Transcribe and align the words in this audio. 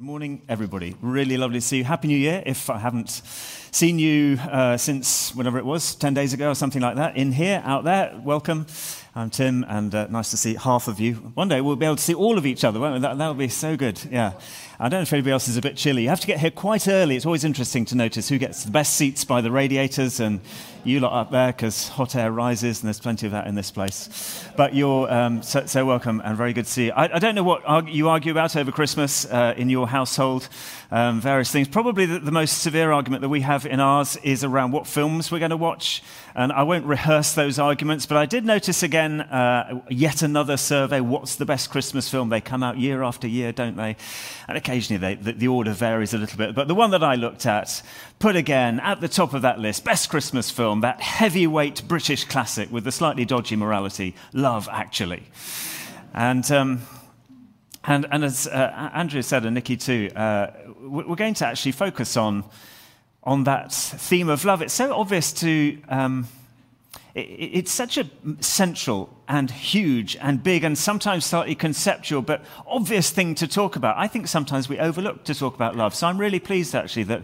Good 0.00 0.06
morning, 0.06 0.40
everybody. 0.48 0.96
Really 1.02 1.36
lovely 1.36 1.60
to 1.60 1.66
see 1.66 1.76
you. 1.76 1.84
Happy 1.84 2.08
New 2.08 2.16
Year. 2.16 2.42
If 2.46 2.70
I 2.70 2.78
haven't 2.78 3.20
seen 3.70 3.98
you 3.98 4.38
uh, 4.38 4.78
since 4.78 5.34
whenever 5.34 5.58
it 5.58 5.66
was, 5.66 5.94
10 5.94 6.14
days 6.14 6.32
ago 6.32 6.48
or 6.48 6.54
something 6.54 6.80
like 6.80 6.96
that, 6.96 7.18
in 7.18 7.32
here, 7.32 7.60
out 7.66 7.84
there, 7.84 8.18
welcome. 8.24 8.66
I'm 9.12 9.28
Tim, 9.28 9.64
and 9.68 9.92
uh, 9.92 10.06
nice 10.06 10.30
to 10.30 10.36
see 10.36 10.54
half 10.54 10.86
of 10.86 11.00
you. 11.00 11.14
One 11.14 11.48
day 11.48 11.60
we'll 11.60 11.74
be 11.74 11.84
able 11.84 11.96
to 11.96 12.02
see 12.02 12.14
all 12.14 12.38
of 12.38 12.46
each 12.46 12.62
other, 12.62 12.78
won't 12.78 12.94
we? 12.94 13.00
That, 13.00 13.18
that'll 13.18 13.34
be 13.34 13.48
so 13.48 13.76
good. 13.76 14.00
Yeah. 14.08 14.34
I 14.78 14.88
don't 14.88 15.00
know 15.00 15.02
if 15.02 15.12
anybody 15.12 15.32
else 15.32 15.48
is 15.48 15.56
a 15.56 15.60
bit 15.60 15.76
chilly. 15.76 16.04
You 16.04 16.08
have 16.10 16.20
to 16.20 16.26
get 16.28 16.38
here 16.38 16.52
quite 16.52 16.86
early. 16.86 17.16
It's 17.16 17.26
always 17.26 17.42
interesting 17.42 17.84
to 17.86 17.96
notice 17.96 18.28
who 18.28 18.38
gets 18.38 18.62
the 18.62 18.70
best 18.70 18.94
seats 18.94 19.24
by 19.24 19.40
the 19.40 19.50
radiators, 19.50 20.20
and 20.20 20.40
you 20.84 21.00
lot 21.00 21.12
up 21.12 21.30
there 21.32 21.48
because 21.48 21.88
hot 21.88 22.14
air 22.14 22.30
rises, 22.30 22.80
and 22.80 22.86
there's 22.86 23.00
plenty 23.00 23.26
of 23.26 23.32
that 23.32 23.48
in 23.48 23.56
this 23.56 23.72
place. 23.72 24.48
But 24.56 24.74
you're 24.74 25.12
um, 25.12 25.42
so, 25.42 25.66
so, 25.66 25.84
welcome 25.84 26.22
and 26.24 26.36
very 26.36 26.52
good 26.52 26.66
to 26.66 26.70
see 26.70 26.86
you. 26.86 26.92
I, 26.92 27.16
I 27.16 27.18
don't 27.18 27.34
know 27.34 27.42
what 27.42 27.88
you 27.88 28.08
argue 28.08 28.30
about 28.30 28.54
over 28.54 28.70
Christmas 28.70 29.26
uh, 29.26 29.54
in 29.56 29.68
your 29.68 29.88
household, 29.88 30.48
um, 30.92 31.20
various 31.20 31.50
things. 31.50 31.68
Probably 31.68 32.06
the, 32.06 32.20
the 32.20 32.32
most 32.32 32.62
severe 32.62 32.92
argument 32.92 33.22
that 33.22 33.28
we 33.28 33.40
have 33.40 33.66
in 33.66 33.80
ours 33.80 34.16
is 34.22 34.44
around 34.44 34.70
what 34.70 34.86
films 34.86 35.32
we're 35.32 35.40
going 35.40 35.50
to 35.50 35.56
watch. 35.56 36.00
And 36.40 36.52
I 36.52 36.62
won't 36.62 36.86
rehearse 36.86 37.34
those 37.34 37.58
arguments, 37.58 38.06
but 38.06 38.16
I 38.16 38.24
did 38.24 38.46
notice 38.46 38.82
again 38.82 39.20
uh, 39.20 39.82
yet 39.90 40.22
another 40.22 40.56
survey 40.56 41.02
what's 41.02 41.36
the 41.36 41.44
best 41.44 41.68
Christmas 41.68 42.08
film? 42.08 42.30
They 42.30 42.40
come 42.40 42.62
out 42.62 42.78
year 42.78 43.02
after 43.02 43.28
year, 43.28 43.52
don't 43.52 43.76
they? 43.76 43.94
And 44.48 44.56
occasionally 44.56 44.96
they, 44.96 45.14
the, 45.16 45.32
the 45.34 45.48
order 45.48 45.72
varies 45.72 46.14
a 46.14 46.18
little 46.18 46.38
bit. 46.38 46.54
But 46.54 46.66
the 46.66 46.74
one 46.74 46.92
that 46.92 47.04
I 47.04 47.16
looked 47.16 47.44
at 47.44 47.82
put 48.20 48.36
again 48.36 48.80
at 48.80 49.02
the 49.02 49.08
top 49.08 49.34
of 49.34 49.42
that 49.42 49.58
list 49.58 49.84
best 49.84 50.08
Christmas 50.08 50.50
film, 50.50 50.80
that 50.80 51.02
heavyweight 51.02 51.86
British 51.86 52.24
classic 52.24 52.72
with 52.72 52.84
the 52.84 52.92
slightly 52.92 53.26
dodgy 53.26 53.56
morality, 53.56 54.14
Love 54.32 54.66
Actually. 54.72 55.24
And. 56.14 56.50
Um, 56.50 56.80
and, 57.84 58.06
and, 58.10 58.24
as 58.24 58.46
uh, 58.46 58.90
Andrew 58.92 59.22
said, 59.22 59.46
and 59.46 59.54
Nikki 59.54 59.74
too, 59.78 60.10
uh, 60.14 60.48
we're 60.82 61.16
going 61.16 61.32
to 61.32 61.46
actually 61.46 61.72
focus 61.72 62.14
on 62.14 62.44
on 63.22 63.44
that 63.44 63.72
theme 63.72 64.28
of 64.28 64.44
love. 64.44 64.62
It's 64.62 64.72
so 64.74 64.94
obvious 64.94 65.32
to, 65.34 65.78
um, 65.88 66.28
it, 67.14 67.20
it's 67.20 67.72
such 67.72 67.98
a 67.98 68.08
central 68.40 69.14
and 69.28 69.50
huge 69.50 70.16
and 70.16 70.42
big 70.42 70.64
and 70.64 70.76
sometimes 70.76 71.26
slightly 71.26 71.54
conceptual 71.54 72.22
but 72.22 72.42
obvious 72.66 73.10
thing 73.10 73.34
to 73.36 73.46
talk 73.46 73.76
about. 73.76 73.96
I 73.98 74.08
think 74.08 74.26
sometimes 74.26 74.68
we 74.68 74.78
overlook 74.78 75.24
to 75.24 75.34
talk 75.34 75.54
about 75.54 75.76
love. 75.76 75.94
So 75.94 76.06
I'm 76.06 76.18
really 76.18 76.40
pleased 76.40 76.74
actually 76.74 77.04
that 77.04 77.22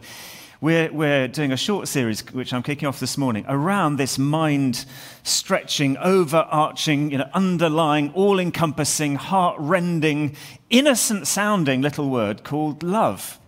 we're, 0.61 0.91
we're 0.91 1.28
doing 1.28 1.53
a 1.53 1.56
short 1.56 1.86
series, 1.86 2.20
which 2.33 2.53
I'm 2.53 2.62
kicking 2.62 2.88
off 2.88 2.98
this 2.98 3.19
morning, 3.19 3.44
around 3.47 3.97
this 3.97 4.19
mind 4.19 4.86
stretching, 5.22 5.98
overarching, 5.98 7.10
you 7.10 7.19
know, 7.19 7.28
underlying, 7.34 8.10
all 8.14 8.38
encompassing, 8.38 9.16
heart 9.16 9.56
rending, 9.58 10.34
innocent 10.70 11.27
sounding 11.27 11.83
little 11.83 12.08
word 12.08 12.42
called 12.42 12.83
love. 12.83 13.38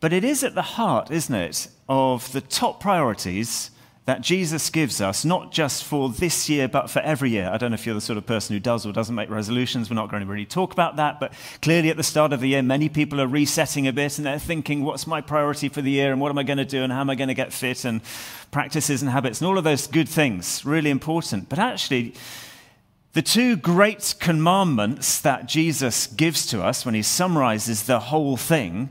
But 0.00 0.12
it 0.12 0.24
is 0.24 0.44
at 0.44 0.54
the 0.54 0.62
heart, 0.62 1.10
isn't 1.10 1.34
it, 1.34 1.68
of 1.88 2.30
the 2.32 2.40
top 2.40 2.80
priorities 2.80 3.70
that 4.06 4.20
Jesus 4.20 4.70
gives 4.70 5.00
us, 5.00 5.24
not 5.24 5.50
just 5.50 5.82
for 5.82 6.08
this 6.08 6.48
year, 6.48 6.68
but 6.68 6.88
for 6.88 7.00
every 7.00 7.30
year. 7.30 7.50
I 7.52 7.56
don't 7.56 7.72
know 7.72 7.74
if 7.74 7.84
you're 7.84 7.94
the 7.94 8.00
sort 8.00 8.18
of 8.18 8.24
person 8.24 8.54
who 8.54 8.60
does 8.60 8.86
or 8.86 8.92
doesn't 8.92 9.16
make 9.16 9.28
resolutions. 9.28 9.90
We're 9.90 9.96
not 9.96 10.12
going 10.12 10.24
to 10.24 10.30
really 10.30 10.46
talk 10.46 10.72
about 10.72 10.94
that. 10.96 11.18
But 11.18 11.32
clearly, 11.60 11.90
at 11.90 11.96
the 11.96 12.04
start 12.04 12.32
of 12.32 12.38
the 12.38 12.48
year, 12.50 12.62
many 12.62 12.88
people 12.88 13.20
are 13.20 13.26
resetting 13.26 13.88
a 13.88 13.92
bit 13.92 14.16
and 14.16 14.26
they're 14.26 14.38
thinking, 14.38 14.84
what's 14.84 15.08
my 15.08 15.20
priority 15.20 15.68
for 15.68 15.82
the 15.82 15.90
year? 15.90 16.12
And 16.12 16.20
what 16.20 16.30
am 16.30 16.38
I 16.38 16.44
going 16.44 16.58
to 16.58 16.64
do? 16.64 16.84
And 16.84 16.92
how 16.92 17.00
am 17.00 17.10
I 17.10 17.16
going 17.16 17.28
to 17.28 17.34
get 17.34 17.52
fit? 17.52 17.84
And 17.84 18.00
practices 18.52 19.02
and 19.02 19.10
habits 19.10 19.40
and 19.40 19.48
all 19.48 19.58
of 19.58 19.64
those 19.64 19.88
good 19.88 20.08
things, 20.08 20.64
really 20.64 20.90
important. 20.90 21.48
But 21.48 21.58
actually, 21.58 22.14
the 23.14 23.22
two 23.22 23.56
great 23.56 24.14
commandments 24.20 25.20
that 25.22 25.46
Jesus 25.46 26.06
gives 26.06 26.46
to 26.46 26.62
us 26.62 26.86
when 26.86 26.94
he 26.94 27.02
summarizes 27.02 27.82
the 27.82 27.98
whole 27.98 28.36
thing 28.36 28.90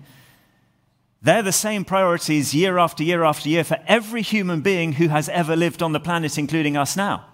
they're 1.25 1.41
the 1.41 1.51
same 1.51 1.83
priorities 1.83 2.53
year 2.53 2.77
after 2.77 3.03
year 3.03 3.23
after 3.23 3.49
year 3.49 3.63
for 3.63 3.79
every 3.87 4.21
human 4.21 4.61
being 4.61 4.93
who 4.93 5.07
has 5.07 5.27
ever 5.29 5.55
lived 5.55 5.81
on 5.81 5.91
the 5.91 5.99
planet, 5.99 6.37
including 6.37 6.77
us 6.77 6.95
now. 6.95 7.25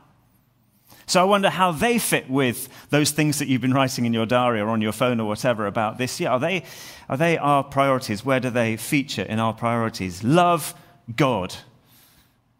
So 1.07 1.19
I 1.19 1.25
wonder 1.25 1.49
how 1.49 1.73
they 1.73 1.99
fit 1.99 2.29
with 2.29 2.69
those 2.89 3.11
things 3.11 3.39
that 3.39 3.49
you've 3.49 3.59
been 3.59 3.73
writing 3.73 4.05
in 4.05 4.13
your 4.13 4.25
diary 4.25 4.61
or 4.61 4.69
on 4.69 4.79
your 4.79 4.93
phone 4.93 5.19
or 5.19 5.27
whatever 5.27 5.67
about 5.67 5.97
this 5.97 6.21
year. 6.21 6.29
Are 6.29 6.39
they, 6.39 6.63
are 7.09 7.17
they 7.17 7.37
our 7.37 7.65
priorities? 7.65 8.23
Where 8.23 8.39
do 8.39 8.49
they 8.49 8.77
feature 8.77 9.23
in 9.23 9.39
our 9.39 9.51
priorities? 9.51 10.23
Love 10.23 10.73
God 11.13 11.53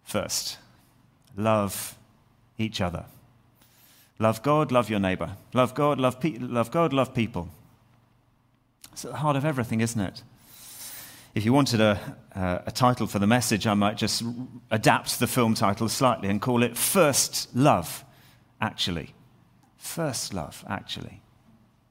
first, 0.04 0.58
love 1.38 1.96
each 2.58 2.82
other. 2.82 3.06
Love 4.20 4.44
God, 4.44 4.70
love 4.70 4.90
your 4.90 5.00
neighbor. 5.00 5.38
Love 5.54 5.74
God, 5.76 5.98
love, 5.98 6.20
pe- 6.20 6.40
love 6.40 6.72
God, 6.72 6.92
love 6.92 7.14
people. 7.14 7.48
It's 8.92 9.06
at 9.06 9.12
the 9.12 9.18
heart 9.18 9.38
of 9.38 9.46
everything, 9.46 9.80
isn't 9.80 10.02
it? 10.02 10.24
If 11.34 11.46
you 11.46 11.54
wanted 11.54 11.80
a, 11.80 12.18
uh, 12.36 12.60
a 12.66 12.72
title 12.72 13.08
for 13.08 13.18
the 13.20 13.28
message, 13.28 13.66
I 13.66 13.74
might 13.74 13.96
just 13.96 14.24
adapt 14.70 15.20
the 15.20 15.28
film 15.28 15.54
title 15.54 15.88
slightly 15.88 16.28
and 16.28 16.42
call 16.42 16.62
it 16.62 16.76
First 16.76 17.56
Love, 17.56 18.04
actually. 18.60 19.14
First 19.78 20.34
Love, 20.34 20.66
actually. 20.68 21.22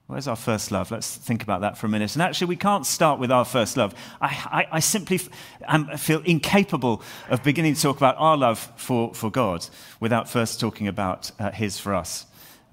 Where's 0.05 0.27
our 0.27 0.35
first 0.35 0.71
love? 0.71 0.91
Let's 0.91 1.15
think 1.15 1.41
about 1.41 1.61
that 1.61 1.77
for 1.77 1.87
a 1.87 1.89
minute. 1.89 2.15
And 2.15 2.21
actually, 2.21 2.47
we 2.47 2.57
can't 2.57 2.85
start 2.85 3.17
with 3.17 3.31
our 3.31 3.45
first 3.45 3.77
love. 3.77 3.95
I, 4.19 4.27
I, 4.27 4.67
I 4.73 4.79
simply 4.81 5.21
am, 5.65 5.87
feel 5.97 6.21
incapable 6.23 7.01
of 7.29 7.41
beginning 7.43 7.75
to 7.75 7.81
talk 7.81 7.95
about 7.95 8.15
our 8.17 8.35
love 8.35 8.73
for, 8.75 9.13
for 9.13 9.31
God 9.31 9.65
without 10.01 10.29
first 10.29 10.59
talking 10.59 10.89
about 10.89 11.31
uh, 11.39 11.51
His 11.51 11.79
for 11.79 11.95
us. 11.95 12.25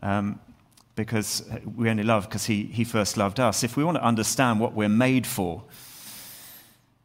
Um, 0.03 0.41
because 0.97 1.49
we 1.77 1.89
only 1.89 2.03
love 2.03 2.25
because 2.25 2.45
he, 2.45 2.65
he 2.65 2.83
first 2.83 3.17
loved 3.17 3.39
us. 3.39 3.63
If 3.63 3.77
we 3.77 3.85
want 3.85 3.99
to 3.99 4.05
understand 4.05 4.59
what 4.59 4.75
we're 4.75 4.89
made 4.89 5.25
for, 5.25 5.63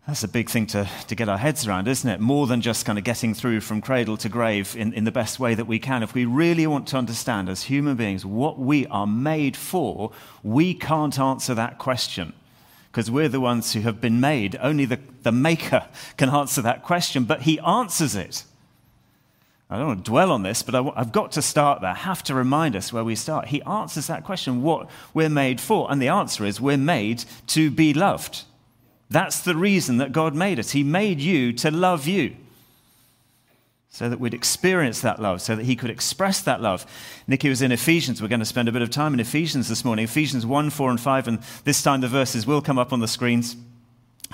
that's 0.07 0.23
a 0.23 0.27
big 0.27 0.49
thing 0.49 0.65
to, 0.67 0.89
to 1.07 1.15
get 1.15 1.29
our 1.29 1.37
heads 1.37 1.65
around, 1.65 1.87
isn't 1.87 2.09
it? 2.09 2.19
More 2.19 2.45
than 2.45 2.59
just 2.59 2.85
kind 2.85 2.97
of 2.97 3.05
getting 3.05 3.33
through 3.33 3.61
from 3.61 3.81
cradle 3.81 4.17
to 4.17 4.27
grave 4.27 4.75
in, 4.75 4.91
in 4.93 5.05
the 5.05 5.11
best 5.11 5.39
way 5.39 5.55
that 5.55 5.65
we 5.65 5.79
can. 5.79 6.03
If 6.03 6.13
we 6.13 6.25
really 6.25 6.67
want 6.67 6.87
to 6.89 6.97
understand 6.97 7.47
as 7.47 7.63
human 7.63 7.95
beings 7.95 8.25
what 8.25 8.59
we 8.59 8.85
are 8.87 9.07
made 9.07 9.55
for, 9.55 10.11
we 10.43 10.73
can't 10.73 11.17
answer 11.17 11.53
that 11.53 11.77
question 11.77 12.33
because 12.91 13.09
we're 13.09 13.29
the 13.29 13.39
ones 13.39 13.71
who 13.73 13.79
have 13.81 14.01
been 14.01 14.19
made. 14.19 14.57
Only 14.59 14.83
the, 14.85 14.99
the 15.23 15.31
Maker 15.31 15.87
can 16.17 16.29
answer 16.29 16.61
that 16.61 16.83
question, 16.83 17.23
but 17.23 17.43
He 17.43 17.57
answers 17.59 18.15
it. 18.15 18.43
I 19.69 19.77
don't 19.77 19.87
want 19.87 20.05
to 20.05 20.11
dwell 20.11 20.31
on 20.31 20.43
this, 20.43 20.61
but 20.61 20.75
I, 20.75 20.83
have 20.97 21.13
got 21.13 21.31
to 21.31 21.41
start 21.41 21.81
there. 21.81 21.91
I 21.91 21.95
have 21.95 22.21
to 22.23 22.35
remind 22.35 22.75
us 22.75 22.91
where 22.91 23.05
we 23.05 23.15
start. 23.15 23.47
He 23.47 23.61
answers 23.63 24.07
that 24.07 24.25
question, 24.25 24.61
what 24.61 24.89
we're 25.13 25.29
made 25.29 25.61
for. 25.61 25.89
And 25.89 26.01
the 26.01 26.09
answer 26.09 26.45
is 26.45 26.59
we're 26.59 26.77
made 26.77 27.23
to 27.47 27.71
be 27.71 27.93
loved. 27.93 28.43
That's 29.13 29.41
the 29.41 29.55
reason 29.55 29.97
that 29.97 30.11
God 30.11 30.33
made 30.33 30.57
us. 30.57 30.71
He 30.71 30.81
made 30.81 31.21
you 31.21 31.53
to 31.53 31.69
love 31.69 32.07
you 32.07 32.35
so 33.89 34.09
that 34.09 34.19
we'd 34.19 34.33
experience 34.33 35.01
that 35.01 35.21
love, 35.21 35.39
so 35.39 35.55
that 35.55 35.65
he 35.65 35.75
could 35.75 35.91
express 35.91 36.41
that 36.41 36.63
love. 36.63 36.83
Nikki 37.27 37.47
was 37.47 37.61
in 37.61 37.71
Ephesians. 37.71 38.23
We're 38.23 38.27
going 38.27 38.39
to 38.39 38.45
spend 38.45 38.69
a 38.69 38.71
bit 38.71 38.81
of 38.81 38.89
time 38.89 39.13
in 39.13 39.19
Ephesians 39.19 39.69
this 39.69 39.85
morning. 39.85 40.05
Ephesians 40.05 40.47
1, 40.47 40.71
4, 40.71 40.89
and 40.89 40.99
5. 40.99 41.27
And 41.27 41.39
this 41.63 41.83
time 41.83 42.01
the 42.01 42.07
verses 42.07 42.47
will 42.47 42.59
come 42.59 42.79
up 42.79 42.91
on 42.91 43.01
the 43.01 43.07
screens, 43.07 43.55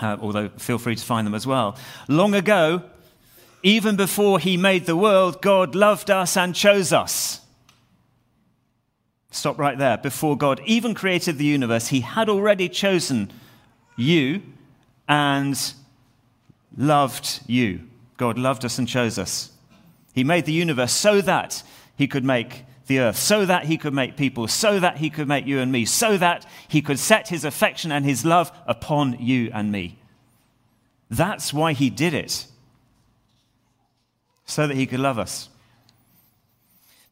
uh, 0.01 0.16
although 0.22 0.47
feel 0.47 0.78
free 0.78 0.95
to 0.95 1.03
find 1.03 1.28
them 1.28 1.35
as 1.35 1.45
well. 1.45 1.78
Long 2.07 2.34
ago, 2.34 2.84
even 3.62 3.97
before 3.97 4.39
he 4.39 4.56
made 4.56 4.85
the 4.85 4.95
world, 4.95 5.41
God 5.41 5.75
loved 5.75 6.09
us 6.09 6.38
and 6.38 6.56
chose 6.56 6.94
us. 6.94 7.41
Stop 9.29 9.59
right 9.59 9.78
there. 9.78 9.97
Before 9.97 10.38
God 10.38 10.62
even 10.66 10.94
created 10.94 11.38
the 11.38 11.44
universe, 11.44 11.89
he 11.89 12.00
had 12.00 12.29
already 12.29 12.69
chosen 12.69 13.29
you 13.97 14.41
and 15.09 15.73
loved 16.77 17.41
you. 17.47 17.81
God 18.15 18.37
loved 18.37 18.63
us 18.63 18.77
and 18.77 18.87
chose 18.87 19.17
us. 19.17 19.51
He 20.13 20.23
made 20.23 20.45
the 20.45 20.53
universe 20.53 20.93
so 20.93 21.19
that 21.21 21.63
he 21.97 22.07
could 22.07 22.23
make 22.23 22.63
the 22.85 22.99
earth, 22.99 23.17
so 23.17 23.45
that 23.45 23.65
he 23.65 23.77
could 23.77 23.93
make 23.93 24.17
people, 24.17 24.47
so 24.47 24.79
that 24.79 24.97
he 24.97 25.09
could 25.09 25.27
make 25.27 25.45
you 25.45 25.59
and 25.59 25.71
me, 25.71 25.85
so 25.85 26.17
that 26.17 26.45
he 26.67 26.81
could 26.81 26.99
set 26.99 27.27
his 27.27 27.43
affection 27.43 27.91
and 27.91 28.05
his 28.05 28.25
love 28.25 28.51
upon 28.65 29.17
you 29.19 29.51
and 29.53 29.71
me. 29.71 30.00
That's 31.09 31.53
why 31.53 31.73
he 31.73 31.89
did 31.89 32.13
it, 32.13 32.47
so 34.45 34.67
that 34.67 34.77
he 34.77 34.85
could 34.85 35.00
love 35.00 35.19
us. 35.19 35.50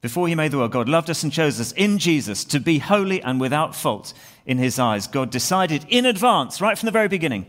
Before 0.02 0.28
he 0.28 0.36
made 0.36 0.52
the 0.52 0.58
world, 0.58 0.72
God 0.72 0.90
loved 0.90 1.10
us 1.10 1.24
and 1.24 1.32
chose 1.32 1.60
us 1.60 1.72
in 1.72 1.98
Jesus 1.98 2.44
to 2.46 2.60
be 2.60 2.80
holy 2.80 3.22
and 3.22 3.40
without 3.40 3.76
fault 3.76 4.14
in 4.46 4.58
his 4.58 4.78
eyes. 4.80 5.08
God 5.08 5.32
decided 5.32 5.86
in 5.90 6.06
advance, 6.06 6.62
right 6.62 6.78
from 6.78 6.88
the 6.88 6.92
very 6.92 7.08
beginning, 7.08 7.46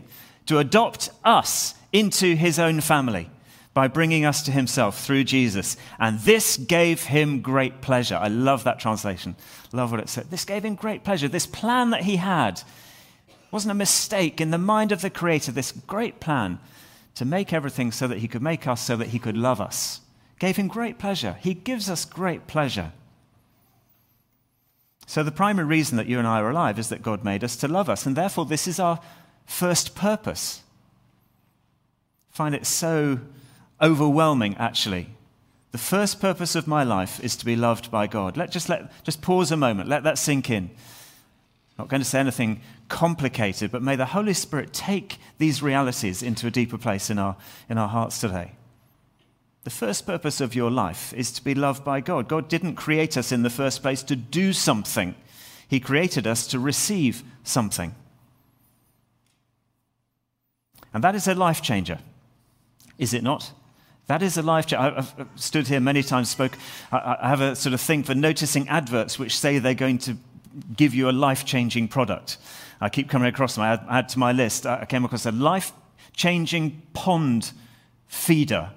to 0.49 0.57
adopt 0.57 1.11
us 1.23 1.75
into 1.93 2.33
his 2.33 2.57
own 2.57 2.81
family 2.81 3.29
by 3.75 3.87
bringing 3.87 4.25
us 4.25 4.41
to 4.41 4.51
himself 4.51 4.99
through 4.99 5.23
Jesus. 5.23 5.77
And 5.99 6.19
this 6.21 6.57
gave 6.57 7.03
him 7.03 7.41
great 7.41 7.81
pleasure. 7.81 8.15
I 8.15 8.29
love 8.29 8.63
that 8.63 8.79
translation. 8.79 9.35
Love 9.71 9.91
what 9.91 9.99
it 9.99 10.09
said. 10.09 10.31
This 10.31 10.45
gave 10.45 10.65
him 10.65 10.73
great 10.73 11.03
pleasure. 11.03 11.27
This 11.27 11.45
plan 11.45 11.91
that 11.91 12.01
he 12.01 12.15
had 12.15 12.63
wasn't 13.51 13.73
a 13.73 13.75
mistake 13.75 14.41
in 14.41 14.49
the 14.49 14.57
mind 14.57 14.91
of 14.91 15.01
the 15.01 15.11
Creator. 15.11 15.51
This 15.51 15.71
great 15.71 16.19
plan 16.19 16.57
to 17.13 17.25
make 17.25 17.53
everything 17.53 17.91
so 17.91 18.07
that 18.07 18.17
he 18.17 18.27
could 18.27 18.41
make 18.41 18.65
us, 18.65 18.81
so 18.81 18.95
that 18.95 19.09
he 19.09 19.19
could 19.19 19.37
love 19.37 19.61
us, 19.61 20.01
gave 20.39 20.57
him 20.57 20.67
great 20.67 20.97
pleasure. 20.97 21.37
He 21.41 21.53
gives 21.53 21.91
us 21.91 22.05
great 22.05 22.47
pleasure. 22.47 22.91
So, 25.05 25.21
the 25.21 25.31
primary 25.31 25.67
reason 25.67 25.97
that 25.97 26.07
you 26.07 26.17
and 26.17 26.27
I 26.27 26.39
are 26.39 26.49
alive 26.49 26.79
is 26.79 26.89
that 26.89 27.03
God 27.03 27.23
made 27.23 27.43
us 27.43 27.55
to 27.57 27.67
love 27.67 27.87
us, 27.87 28.05
and 28.07 28.15
therefore, 28.15 28.45
this 28.45 28.67
is 28.67 28.79
our 28.79 28.99
first 29.49 29.95
purpose. 29.95 30.61
I 32.31 32.35
find 32.35 32.55
it 32.55 32.65
so 32.65 33.19
overwhelming, 33.81 34.55
actually. 34.57 35.09
The 35.71 35.77
first 35.77 36.21
purpose 36.21 36.55
of 36.55 36.67
my 36.67 36.83
life 36.83 37.19
is 37.23 37.35
to 37.37 37.45
be 37.45 37.55
loved 37.55 37.91
by 37.91 38.07
God. 38.07 38.37
Let 38.37 38.51
just 38.51 38.69
let 38.69 38.91
just 39.03 39.21
pause 39.21 39.51
a 39.51 39.57
moment, 39.57 39.89
let 39.89 40.03
that 40.03 40.17
sink 40.17 40.49
in. 40.49 40.65
I'm 40.65 41.83
Not 41.85 41.87
going 41.89 42.01
to 42.01 42.07
say 42.07 42.19
anything 42.19 42.61
complicated, 42.87 43.71
but 43.71 43.81
may 43.81 43.95
the 43.95 44.05
Holy 44.05 44.33
Spirit 44.33 44.73
take 44.73 45.17
these 45.37 45.61
realities 45.61 46.23
into 46.23 46.47
a 46.47 46.51
deeper 46.51 46.77
place 46.77 47.09
in 47.09 47.19
our, 47.19 47.35
in 47.69 47.77
our 47.77 47.87
hearts 47.87 48.19
today. 48.19 48.53
The 49.63 49.69
first 49.69 50.05
purpose 50.05 50.41
of 50.41 50.55
your 50.55 50.71
life 50.71 51.13
is 51.13 51.31
to 51.33 51.43
be 51.43 51.53
loved 51.55 51.83
by 51.83 52.01
God. 52.01 52.27
God 52.27 52.49
didn't 52.49 52.75
create 52.75 53.17
us 53.17 53.31
in 53.31 53.43
the 53.43 53.49
first 53.49 53.81
place 53.81 54.03
to 54.03 54.15
do 54.15 54.53
something, 54.53 55.15
He 55.67 55.79
created 55.79 56.25
us 56.27 56.47
to 56.47 56.59
receive 56.59 57.23
something. 57.43 57.95
And 60.93 61.03
that 61.03 61.15
is 61.15 61.27
a 61.27 61.35
life 61.35 61.61
changer, 61.61 61.99
is 62.97 63.13
it 63.13 63.23
not? 63.23 63.51
That 64.07 64.23
is 64.23 64.37
a 64.37 64.41
life 64.41 64.65
changer. 64.65 64.97
I've 64.97 65.13
stood 65.35 65.67
here 65.67 65.79
many 65.79 66.01
times, 66.01 66.29
spoke. 66.29 66.57
I 66.91 67.29
have 67.29 67.41
a 67.41 67.55
sort 67.55 67.73
of 67.73 67.81
thing 67.81 68.03
for 68.03 68.15
noticing 68.15 68.67
adverts 68.67 69.19
which 69.19 69.37
say 69.37 69.59
they're 69.59 69.73
going 69.75 69.99
to 69.99 70.17
give 70.75 70.95
you 70.95 71.09
a 71.09 71.11
life 71.11 71.45
changing 71.45 71.87
product. 71.87 72.37
I 72.81 72.89
keep 72.89 73.09
coming 73.09 73.27
across 73.27 73.55
them. 73.55 73.63
I 73.63 73.79
add, 73.99 74.09
to 74.09 74.19
my 74.19 74.31
list. 74.31 74.65
I 74.65 74.85
came 74.85 75.05
across 75.05 75.25
a 75.25 75.31
life 75.31 75.71
changing 76.13 76.81
pond 76.93 77.51
feeder 78.07 78.71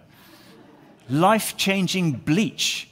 life 1.09 1.57
changing 1.57 2.13
bleach. 2.13 2.89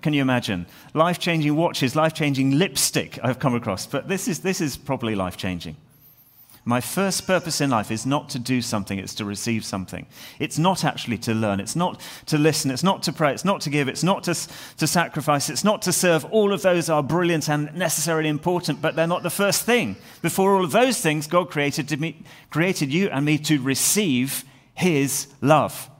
Can 0.00 0.12
you 0.12 0.22
imagine? 0.22 0.66
Life 0.94 1.18
changing 1.18 1.56
watches, 1.56 1.96
life 1.96 2.14
changing 2.14 2.58
lipstick 2.58 3.18
I've 3.22 3.38
come 3.38 3.54
across. 3.54 3.86
But 3.86 4.08
this 4.08 4.28
is, 4.28 4.40
this 4.40 4.60
is 4.60 4.76
probably 4.76 5.14
life 5.14 5.36
changing. 5.36 5.76
My 6.64 6.80
first 6.80 7.26
purpose 7.26 7.60
in 7.60 7.70
life 7.70 7.90
is 7.90 8.06
not 8.06 8.28
to 8.30 8.38
do 8.38 8.62
something, 8.62 8.96
it's 8.96 9.16
to 9.16 9.24
receive 9.24 9.64
something. 9.64 10.06
It's 10.38 10.58
not 10.58 10.84
actually 10.84 11.18
to 11.18 11.34
learn, 11.34 11.58
it's 11.58 11.74
not 11.74 12.00
to 12.26 12.38
listen, 12.38 12.70
it's 12.70 12.84
not 12.84 13.02
to 13.04 13.12
pray, 13.12 13.32
it's 13.32 13.44
not 13.44 13.60
to 13.62 13.70
give, 13.70 13.88
it's 13.88 14.04
not 14.04 14.22
to, 14.24 14.34
to 14.76 14.86
sacrifice, 14.86 15.50
it's 15.50 15.64
not 15.64 15.82
to 15.82 15.92
serve. 15.92 16.24
All 16.26 16.52
of 16.52 16.62
those 16.62 16.88
are 16.88 17.02
brilliant 17.02 17.48
and 17.48 17.74
necessarily 17.74 18.28
important, 18.28 18.80
but 18.80 18.94
they're 18.94 19.08
not 19.08 19.24
the 19.24 19.30
first 19.30 19.64
thing. 19.64 19.96
Before 20.22 20.54
all 20.54 20.64
of 20.64 20.70
those 20.70 21.00
things, 21.00 21.26
God 21.26 21.50
created, 21.50 22.00
me, 22.00 22.22
created 22.50 22.92
you 22.92 23.08
and 23.08 23.24
me 23.24 23.38
to 23.38 23.60
receive 23.60 24.44
His 24.74 25.26
love. 25.40 25.90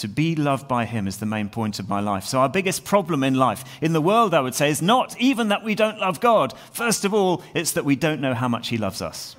To 0.00 0.08
be 0.08 0.36
loved 0.36 0.68
by 0.68 0.84
Him 0.84 1.08
is 1.08 1.16
the 1.16 1.24
main 1.24 1.48
point 1.48 1.78
of 1.78 1.88
my 1.88 2.00
life. 2.00 2.24
So, 2.24 2.40
our 2.40 2.50
biggest 2.50 2.84
problem 2.84 3.24
in 3.24 3.32
life, 3.32 3.64
in 3.80 3.94
the 3.94 4.00
world, 4.02 4.34
I 4.34 4.40
would 4.42 4.54
say, 4.54 4.68
is 4.68 4.82
not 4.82 5.18
even 5.18 5.48
that 5.48 5.64
we 5.64 5.74
don't 5.74 5.98
love 5.98 6.20
God. 6.20 6.52
First 6.70 7.06
of 7.06 7.14
all, 7.14 7.42
it's 7.54 7.72
that 7.72 7.86
we 7.86 7.96
don't 7.96 8.20
know 8.20 8.34
how 8.34 8.46
much 8.46 8.68
He 8.68 8.76
loves 8.76 9.00
us. 9.00 9.36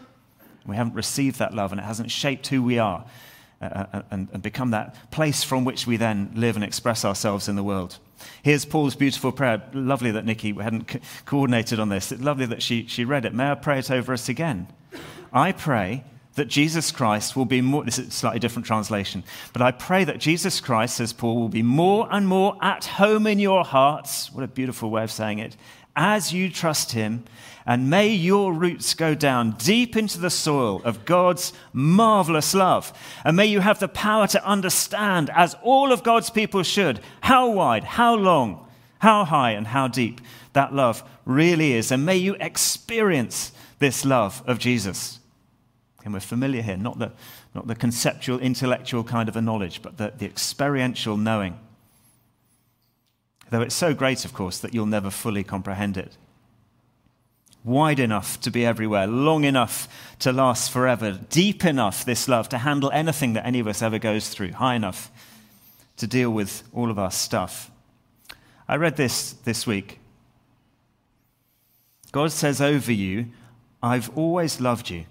We 0.65 0.75
haven't 0.75 0.95
received 0.95 1.37
that 1.37 1.53
love, 1.53 1.71
and 1.71 1.79
it 1.79 1.83
hasn't 1.83 2.09
shaped 2.09 2.47
who 2.47 2.63
we 2.63 2.79
are 2.79 3.05
uh, 3.61 3.85
uh 3.93 4.01
and, 4.09 4.29
and 4.33 4.41
become 4.41 4.71
that 4.71 5.11
place 5.11 5.43
from 5.43 5.63
which 5.63 5.85
we 5.85 5.95
then 5.95 6.31
live 6.33 6.55
and 6.55 6.65
express 6.65 7.05
ourselves 7.05 7.47
in 7.47 7.55
the 7.55 7.63
world. 7.63 7.99
Here's 8.41 8.65
Paul's 8.65 8.95
beautiful 8.95 9.31
prayer. 9.31 9.61
Lovely 9.73 10.09
that 10.09 10.25
Nikki 10.25 10.53
hadn't 10.53 10.87
co- 10.87 10.99
coordinated 11.25 11.79
on 11.79 11.89
this. 11.89 12.11
It's 12.11 12.23
lovely 12.23 12.47
that 12.47 12.63
she, 12.63 12.87
she 12.87 13.05
read 13.05 13.25
it. 13.25 13.33
May 13.35 13.51
I 13.51 13.53
pray 13.53 13.77
it 13.77 13.91
over 13.91 14.11
us 14.11 14.27
again? 14.27 14.65
I 15.31 15.51
pray 15.51 16.03
that 16.37 16.47
Jesus 16.47 16.91
Christ 16.91 17.35
will 17.35 17.45
be 17.45 17.61
more, 17.61 17.83
this 17.83 17.99
is 17.99 18.07
a 18.07 18.11
slightly 18.11 18.39
different 18.39 18.65
translation, 18.65 19.23
but 19.53 19.61
I 19.61 19.71
pray 19.71 20.03
that 20.03 20.19
Jesus 20.19 20.61
Christ, 20.61 20.97
says 20.97 21.11
Paul, 21.11 21.35
will 21.35 21.49
be 21.49 21.63
more 21.63 22.07
and 22.11 22.27
more 22.27 22.57
at 22.61 22.85
home 22.85 23.27
in 23.27 23.39
your 23.39 23.65
hearts. 23.65 24.31
What 24.31 24.43
a 24.43 24.47
beautiful 24.47 24.89
way 24.89 25.03
of 25.03 25.11
saying 25.11 25.39
it. 25.39 25.57
As 25.95 26.31
you 26.31 26.51
trust 26.51 26.91
him, 26.91 27.25
and 27.65 27.89
may 27.89 28.09
your 28.09 28.53
roots 28.53 28.93
go 28.93 29.15
down 29.15 29.55
deep 29.57 29.97
into 29.97 30.19
the 30.19 30.29
soil 30.29 30.79
of 30.85 31.05
God's 31.05 31.53
marvelous 31.73 32.53
love. 32.53 32.93
And 33.25 33.35
may 33.35 33.47
you 33.47 33.59
have 33.59 33.79
the 33.79 33.87
power 33.87 34.27
to 34.27 34.45
understand, 34.45 35.31
as 35.33 35.55
all 35.63 35.91
of 35.91 36.03
God's 36.03 36.29
people 36.29 36.61
should, 36.61 37.01
how 37.21 37.49
wide, 37.49 37.83
how 37.83 38.13
long, 38.13 38.67
how 38.99 39.25
high, 39.25 39.51
and 39.51 39.67
how 39.67 39.87
deep 39.87 40.21
that 40.53 40.73
love 40.73 41.03
really 41.25 41.73
is. 41.73 41.91
And 41.91 42.05
may 42.05 42.17
you 42.17 42.35
experience 42.39 43.51
this 43.79 44.05
love 44.05 44.43
of 44.45 44.59
Jesus. 44.59 45.19
And 46.07 46.13
we're 46.13 46.21
familiar 46.21 46.61
here, 46.61 46.77
not 46.77 46.99
the, 46.99 47.11
not 47.53 47.67
the 47.67 47.75
conceptual, 47.75 48.39
intellectual 48.39 49.03
kind 49.03 49.27
of 49.27 49.35
a 49.35 49.41
knowledge, 49.41 49.81
but 49.81 49.97
the, 49.97 50.13
the 50.17 50.25
experiential 50.25 51.17
knowing. 51.17 51.59
Though 53.49 53.61
it's 53.61 53.75
so 53.75 53.93
great, 53.93 54.23
of 54.23 54.33
course, 54.33 54.57
that 54.59 54.73
you'll 54.73 54.85
never 54.85 55.09
fully 55.09 55.43
comprehend 55.43 55.97
it. 55.97 56.15
Wide 57.65 57.99
enough 57.99 58.39
to 58.39 58.49
be 58.49 58.65
everywhere, 58.65 59.05
long 59.05 59.43
enough 59.43 59.89
to 60.19 60.31
last 60.31 60.71
forever, 60.71 61.19
deep 61.29 61.65
enough, 61.65 62.05
this 62.05 62.29
love, 62.29 62.47
to 62.49 62.59
handle 62.59 62.89
anything 62.91 63.33
that 63.33 63.45
any 63.45 63.59
of 63.59 63.67
us 63.67 63.81
ever 63.81 63.99
goes 63.99 64.29
through, 64.29 64.53
high 64.53 64.75
enough 64.75 65.11
to 65.97 66.07
deal 66.07 66.29
with 66.29 66.63
all 66.71 66.89
of 66.89 66.97
our 66.97 67.11
stuff. 67.11 67.69
I 68.65 68.77
read 68.77 68.95
this 68.95 69.33
this 69.43 69.67
week. 69.67 69.99
God 72.13 72.31
says 72.31 72.61
over 72.61 72.93
you, 72.93 73.25
I've 73.83 74.09
always 74.17 74.61
loved 74.61 74.89
you. 74.89 75.03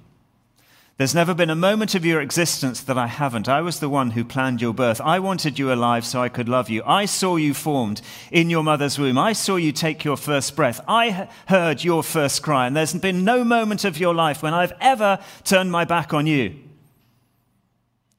There's 0.98 1.14
never 1.14 1.34
been 1.34 1.50
a 1.50 1.54
moment 1.54 1.94
of 1.94 2.06
your 2.06 2.22
existence 2.22 2.80
that 2.80 2.96
I 2.96 3.06
haven't. 3.06 3.50
I 3.50 3.60
was 3.60 3.80
the 3.80 3.88
one 3.90 4.12
who 4.12 4.24
planned 4.24 4.62
your 4.62 4.72
birth. 4.72 4.98
I 4.98 5.18
wanted 5.18 5.58
you 5.58 5.70
alive 5.70 6.06
so 6.06 6.22
I 6.22 6.30
could 6.30 6.48
love 6.48 6.70
you. 6.70 6.82
I 6.86 7.04
saw 7.04 7.36
you 7.36 7.52
formed 7.52 8.00
in 8.32 8.48
your 8.48 8.64
mother's 8.64 8.98
womb. 8.98 9.18
I 9.18 9.34
saw 9.34 9.56
you 9.56 9.72
take 9.72 10.04
your 10.04 10.16
first 10.16 10.56
breath. 10.56 10.80
I 10.88 11.28
heard 11.48 11.84
your 11.84 12.02
first 12.02 12.42
cry. 12.42 12.66
And 12.66 12.74
there's 12.74 12.94
been 12.94 13.24
no 13.24 13.44
moment 13.44 13.84
of 13.84 13.98
your 13.98 14.14
life 14.14 14.42
when 14.42 14.54
I've 14.54 14.72
ever 14.80 15.18
turned 15.44 15.70
my 15.70 15.84
back 15.84 16.14
on 16.14 16.26
you 16.26 16.65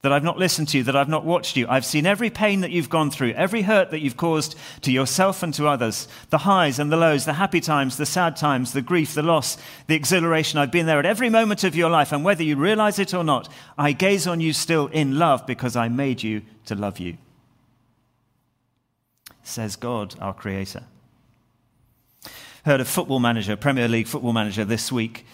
that 0.02 0.14
I've 0.14 0.24
not 0.24 0.38
listened 0.38 0.68
to 0.70 0.78
you, 0.78 0.84
that 0.84 0.96
I've 0.96 1.10
not 1.10 1.26
watched 1.26 1.58
you. 1.58 1.68
I've 1.68 1.86
seen 1.86 2.06
every 2.06 2.30
pain 2.30 2.62
that 2.62 2.70
you've 2.72 2.90
gone 2.90 3.10
through, 3.10 3.32
every 3.32 3.64
hurt 3.64 3.90
that 3.92 4.00
you've 4.00 4.18
caused 4.18 4.56
to 4.82 4.92
yourself 4.92 5.42
and 5.42 5.54
to 5.56 5.68
others, 5.68 6.08
the 6.30 6.40
highs 6.40 6.78
and 6.78 6.92
the 6.92 6.98
lows, 6.98 7.26
the 7.26 7.34
happy 7.34 7.60
times, 7.60 7.98
the 7.98 8.06
sad 8.06 8.36
times, 8.36 8.74
the 8.74 8.82
grief, 8.82 9.16
the 9.16 9.24
loss, 9.24 9.58
the 9.88 9.96
exhilaration. 9.96 10.60
I've 10.60 10.72
been 10.72 10.86
there 10.86 11.00
at 11.00 11.06
every 11.06 11.30
moment 11.30 11.64
of 11.64 11.76
your 11.76 11.90
life, 11.90 12.12
and 12.12 12.24
whether 12.24 12.44
you 12.44 12.58
realize 12.58 13.00
it 13.00 13.14
or 13.14 13.24
not, 13.24 13.52
I 13.78 13.92
gaze 13.92 14.28
on 14.28 14.40
you 14.40 14.54
still 14.54 14.88
in 14.88 15.18
love 15.18 15.48
because 15.48 15.76
I 15.76 15.88
made 15.88 16.22
you 16.22 16.44
to 16.66 16.76
love 16.76 17.00
you. 17.00 17.18
Says 19.42 19.76
God, 19.76 20.16
our 20.22 20.34
Creator. 20.34 20.84
Heard 22.66 22.82
a 22.82 22.86
football 22.86 23.20
manager, 23.20 23.56
Premier 23.56 23.88
League 23.88 24.08
football 24.08 24.34
manager, 24.34 24.64
this 24.64 24.92
week 24.92 25.26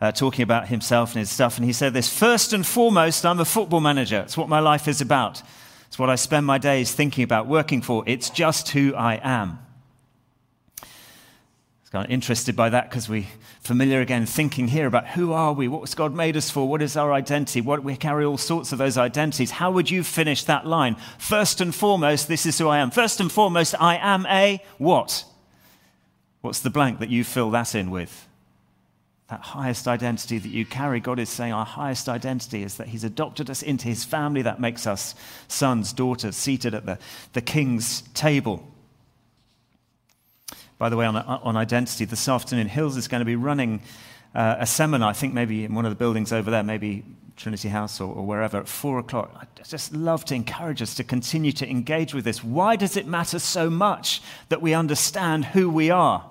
uh, 0.00 0.12
talking 0.12 0.42
about 0.42 0.68
himself 0.68 1.12
and 1.12 1.20
his 1.20 1.30
stuff. 1.30 1.56
And 1.56 1.64
he 1.64 1.72
said 1.72 1.92
this 1.92 2.08
First 2.08 2.52
and 2.52 2.66
foremost, 2.66 3.26
I'm 3.26 3.40
a 3.40 3.44
football 3.44 3.80
manager. 3.80 4.20
It's 4.20 4.36
what 4.36 4.48
my 4.48 4.60
life 4.60 4.88
is 4.88 5.00
about. 5.00 5.42
It's 5.88 5.98
what 5.98 6.10
I 6.10 6.16
spend 6.16 6.46
my 6.46 6.58
days 6.58 6.92
thinking 6.92 7.24
about, 7.24 7.46
working 7.46 7.82
for. 7.82 8.04
It's 8.06 8.30
just 8.30 8.70
who 8.70 8.94
I 8.94 9.20
am. 9.22 9.58
I 10.82 11.90
kind 11.90 12.04
of 12.04 12.10
interested 12.10 12.54
by 12.54 12.68
that 12.68 12.90
because 12.90 13.08
we're 13.08 13.24
familiar 13.60 14.02
again 14.02 14.26
thinking 14.26 14.68
here 14.68 14.86
about 14.86 15.08
who 15.08 15.32
are 15.32 15.54
we? 15.54 15.68
What's 15.68 15.94
God 15.94 16.14
made 16.14 16.36
us 16.36 16.50
for? 16.50 16.68
What 16.68 16.82
is 16.82 16.98
our 16.98 17.14
identity? 17.14 17.62
What 17.62 17.82
we 17.82 17.96
carry 17.96 18.26
all 18.26 18.36
sorts 18.36 18.72
of 18.72 18.78
those 18.78 18.98
identities. 18.98 19.52
How 19.52 19.70
would 19.70 19.90
you 19.90 20.02
finish 20.04 20.44
that 20.44 20.66
line? 20.66 20.96
First 21.16 21.62
and 21.62 21.74
foremost, 21.74 22.28
this 22.28 22.44
is 22.44 22.58
who 22.58 22.68
I 22.68 22.78
am. 22.78 22.90
First 22.90 23.20
and 23.20 23.32
foremost, 23.32 23.74
I 23.80 23.96
am 23.96 24.26
a 24.26 24.62
what? 24.76 25.24
What's 26.42 26.60
the 26.60 26.68
blank 26.68 26.98
that 26.98 27.08
you 27.08 27.24
fill 27.24 27.50
that 27.52 27.74
in 27.74 27.90
with? 27.90 28.27
That 29.28 29.40
highest 29.40 29.86
identity 29.86 30.38
that 30.38 30.48
you 30.48 30.64
carry. 30.64 31.00
God 31.00 31.18
is 31.18 31.28
saying 31.28 31.52
our 31.52 31.66
highest 31.66 32.08
identity 32.08 32.62
is 32.62 32.78
that 32.78 32.88
He's 32.88 33.04
adopted 33.04 33.50
us 33.50 33.62
into 33.62 33.86
His 33.86 34.04
family 34.04 34.42
that 34.42 34.58
makes 34.58 34.86
us 34.86 35.14
sons, 35.48 35.92
daughters, 35.92 36.34
seated 36.34 36.74
at 36.74 36.86
the, 36.86 36.98
the 37.34 37.42
King's 37.42 38.02
table. 38.14 38.66
By 40.78 40.88
the 40.88 40.96
way, 40.96 41.04
on, 41.04 41.16
on 41.16 41.56
identity, 41.56 42.06
this 42.06 42.28
afternoon, 42.28 42.68
Hills 42.68 42.96
is 42.96 43.08
going 43.08 43.20
to 43.20 43.26
be 43.26 43.36
running 43.36 43.82
uh, 44.34 44.56
a 44.60 44.66
seminar, 44.66 45.10
I 45.10 45.12
think 45.12 45.34
maybe 45.34 45.64
in 45.64 45.74
one 45.74 45.84
of 45.84 45.90
the 45.90 45.96
buildings 45.96 46.32
over 46.32 46.50
there, 46.50 46.62
maybe 46.62 47.04
Trinity 47.36 47.68
House 47.68 48.00
or, 48.00 48.12
or 48.12 48.24
wherever, 48.24 48.58
at 48.58 48.68
four 48.68 48.98
o'clock. 48.98 49.30
I 49.36 49.62
just 49.62 49.92
love 49.92 50.24
to 50.26 50.34
encourage 50.34 50.80
us 50.80 50.94
to 50.94 51.04
continue 51.04 51.52
to 51.52 51.68
engage 51.68 52.14
with 52.14 52.24
this. 52.24 52.42
Why 52.42 52.76
does 52.76 52.96
it 52.96 53.06
matter 53.06 53.38
so 53.38 53.68
much 53.68 54.22
that 54.48 54.62
we 54.62 54.72
understand 54.72 55.46
who 55.46 55.68
we 55.68 55.90
are? 55.90 56.27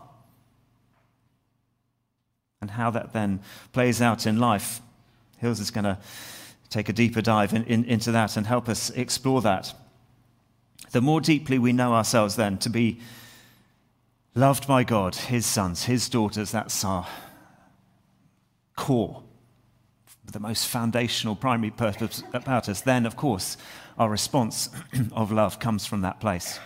And 2.61 2.71
how 2.71 2.89
that 2.91 3.13
then 3.13 3.39
plays 3.73 4.01
out 4.01 4.25
in 4.25 4.39
life. 4.39 4.81
Hills 5.37 5.59
is 5.59 5.71
going 5.71 5.85
to 5.85 5.97
take 6.69 6.89
a 6.89 6.93
deeper 6.93 7.21
dive 7.21 7.53
in, 7.53 7.63
in, 7.65 7.85
into 7.85 8.11
that 8.11 8.35
and 8.37 8.45
help 8.45 8.67
us 8.67 8.89
explore 8.91 9.41
that. 9.41 9.73
The 10.91 11.01
more 11.01 11.21
deeply 11.21 11.59
we 11.59 11.73
know 11.73 11.93
ourselves, 11.93 12.35
then, 12.35 12.57
to 12.59 12.69
be 12.69 12.99
loved 14.35 14.67
by 14.67 14.83
God, 14.83 15.15
His 15.15 15.45
sons, 15.45 15.83
His 15.83 16.09
daughters, 16.09 16.51
that's 16.51 16.83
our 16.83 17.07
core, 18.75 19.23
the 20.31 20.39
most 20.39 20.67
foundational, 20.67 21.35
primary 21.35 21.71
purpose 21.71 22.23
about 22.33 22.69
us, 22.69 22.81
then, 22.81 23.05
of 23.05 23.15
course, 23.15 23.57
our 23.97 24.09
response 24.09 24.69
of 25.11 25.31
love 25.31 25.59
comes 25.59 25.85
from 25.85 26.01
that 26.01 26.19
place. 26.19 26.59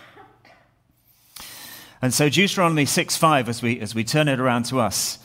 And 2.00 2.12
so, 2.12 2.28
Deuteronomy 2.28 2.84
6 2.84 3.16
5, 3.16 3.48
as 3.48 3.62
we, 3.62 3.80
as 3.80 3.94
we 3.94 4.04
turn 4.04 4.28
it 4.28 4.40
around 4.40 4.64
to 4.66 4.80
us, 4.80 5.18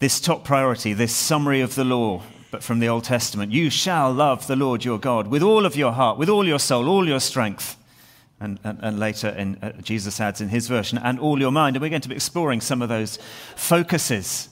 this 0.00 0.18
top 0.18 0.44
priority, 0.44 0.92
this 0.94 1.14
summary 1.14 1.60
of 1.60 1.74
the 1.74 1.84
law, 1.84 2.22
but 2.50 2.62
from 2.64 2.80
the 2.80 2.88
Old 2.88 3.04
Testament 3.04 3.52
you 3.52 3.70
shall 3.70 4.12
love 4.12 4.46
the 4.46 4.56
Lord 4.56 4.84
your 4.84 4.98
God 4.98 5.28
with 5.28 5.42
all 5.42 5.64
of 5.64 5.76
your 5.76 5.92
heart, 5.92 6.18
with 6.18 6.28
all 6.28 6.46
your 6.46 6.58
soul, 6.58 6.88
all 6.88 7.06
your 7.06 7.20
strength. 7.20 7.76
And, 8.40 8.58
and, 8.64 8.78
and 8.80 8.98
later, 8.98 9.28
in, 9.28 9.56
uh, 9.60 9.72
Jesus 9.82 10.18
adds 10.18 10.40
in 10.40 10.48
his 10.48 10.66
version, 10.66 10.96
and 10.96 11.20
all 11.20 11.38
your 11.38 11.52
mind. 11.52 11.76
And 11.76 11.82
we're 11.82 11.90
going 11.90 12.00
to 12.00 12.08
be 12.08 12.14
exploring 12.14 12.62
some 12.62 12.80
of 12.80 12.88
those 12.88 13.18
focuses. 13.54 14.48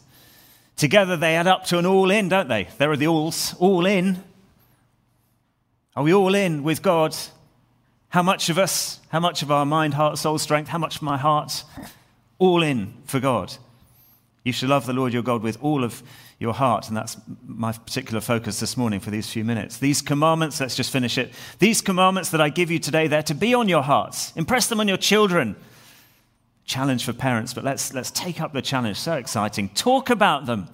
Together, 0.77 1.17
they 1.17 1.35
add 1.37 1.47
up 1.47 1.65
to 1.65 1.79
an 1.79 1.87
all 1.87 2.11
in, 2.11 2.29
don't 2.29 2.49
they? 2.49 2.69
There 2.77 2.91
are 2.91 2.99
the 2.99 3.07
alls, 3.07 3.55
all 3.59 3.87
in. 3.87 4.23
Are 5.97 6.03
we 6.03 6.13
all 6.13 6.35
in 6.35 6.63
with 6.63 6.83
God? 6.83 7.17
How 8.11 8.23
much 8.23 8.51
of 8.51 8.59
us, 8.59 9.01
how 9.09 9.21
much 9.21 9.41
of 9.41 9.51
our 9.51 9.65
mind, 9.65 9.95
heart, 9.95 10.19
soul, 10.19 10.37
strength, 10.37 10.69
how 10.69 10.79
much 10.79 10.97
of 10.97 11.03
my 11.03 11.17
heart? 11.17 11.65
All 12.39 12.63
in 12.63 12.93
for 13.07 13.21
God. 13.21 13.57
You 14.49 14.53
shall 14.55 14.71
love 14.71 14.87
the 14.87 14.95
Lord 14.95 15.13
your 15.13 15.23
God 15.23 15.43
with 15.43 15.59
all 15.63 15.85
of 15.85 16.03
your 16.39 16.55
heart. 16.55 16.89
And 16.89 16.97
that's 16.97 17.19
my 17.47 17.71
particular 17.71 18.23
focus 18.23 18.61
this 18.61 18.79
morning 18.79 18.99
for 18.99 19.11
these 19.11 19.29
few 19.29 19.45
minutes. 19.45 19.77
These 19.77 20.01
commandments, 20.01 20.59
let's 20.59 20.75
just 20.75 20.91
finish 20.91 21.19
it. 21.19 21.35
These 21.59 21.83
commandments 21.83 22.31
that 22.31 22.41
I 22.41 22.49
give 22.49 22.71
you 22.71 22.79
today, 22.79 23.09
they're 23.09 23.23
to 23.25 23.35
be 23.35 23.53
on 23.53 23.69
your 23.69 23.83
hearts. 23.83 24.33
Impress 24.37 24.67
them 24.67 24.81
on 24.81 24.89
your 24.89 24.97
children. 24.97 25.55
Challenge 26.65 27.05
for 27.05 27.13
parents, 27.13 27.53
but 27.53 27.63
let's, 27.63 27.93
let's 27.93 28.11
take 28.11 28.41
up 28.41 28.55
the 28.55 28.63
challenge. 28.63 28.97
So 28.97 29.13
exciting. 29.13 29.69
Talk 29.71 30.09
about 30.09 30.47
them 30.47 30.69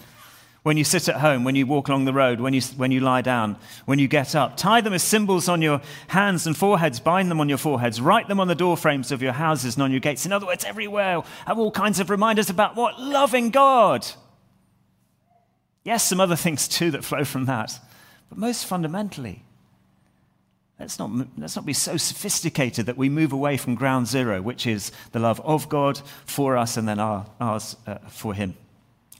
when 0.64 0.78
you 0.78 0.84
sit 0.84 1.10
at 1.10 1.16
home, 1.16 1.44
when 1.44 1.54
you 1.54 1.66
walk 1.66 1.88
along 1.88 2.06
the 2.06 2.12
road, 2.12 2.40
when 2.40 2.54
you, 2.54 2.62
when 2.78 2.90
you 2.90 2.98
lie 2.98 3.20
down, 3.20 3.54
when 3.84 3.98
you 3.98 4.08
get 4.08 4.34
up. 4.34 4.56
Tie 4.56 4.80
them 4.80 4.94
as 4.94 5.02
symbols 5.02 5.46
on 5.46 5.60
your 5.60 5.82
hands 6.08 6.46
and 6.46 6.56
foreheads, 6.56 6.98
bind 6.98 7.30
them 7.30 7.38
on 7.38 7.50
your 7.50 7.58
foreheads, 7.58 8.00
write 8.00 8.28
them 8.28 8.40
on 8.40 8.48
the 8.48 8.54
door 8.54 8.74
frames 8.74 9.12
of 9.12 9.20
your 9.20 9.34
houses 9.34 9.74
and 9.74 9.82
on 9.82 9.90
your 9.90 10.00
gates. 10.00 10.24
In 10.24 10.32
other 10.32 10.46
words, 10.46 10.64
everywhere. 10.64 11.22
Have 11.46 11.58
all 11.58 11.70
kinds 11.70 12.00
of 12.00 12.08
reminders 12.08 12.48
about 12.48 12.76
what? 12.76 12.98
Loving 12.98 13.50
God. 13.50 14.06
Yes, 15.84 16.02
some 16.02 16.18
other 16.18 16.34
things 16.34 16.66
too 16.66 16.90
that 16.92 17.04
flow 17.04 17.24
from 17.24 17.44
that. 17.44 17.78
But 18.30 18.38
most 18.38 18.64
fundamentally, 18.64 19.44
let's 20.80 20.98
not, 20.98 21.10
let's 21.36 21.56
not 21.56 21.66
be 21.66 21.74
so 21.74 21.98
sophisticated 21.98 22.86
that 22.86 22.96
we 22.96 23.10
move 23.10 23.34
away 23.34 23.58
from 23.58 23.74
ground 23.74 24.06
zero, 24.06 24.40
which 24.40 24.66
is 24.66 24.92
the 25.12 25.20
love 25.20 25.42
of 25.42 25.68
God 25.68 26.00
for 26.24 26.56
us 26.56 26.78
and 26.78 26.88
then 26.88 26.98
our, 26.98 27.26
ours 27.38 27.76
uh, 27.86 27.96
for 28.08 28.32
Him. 28.32 28.56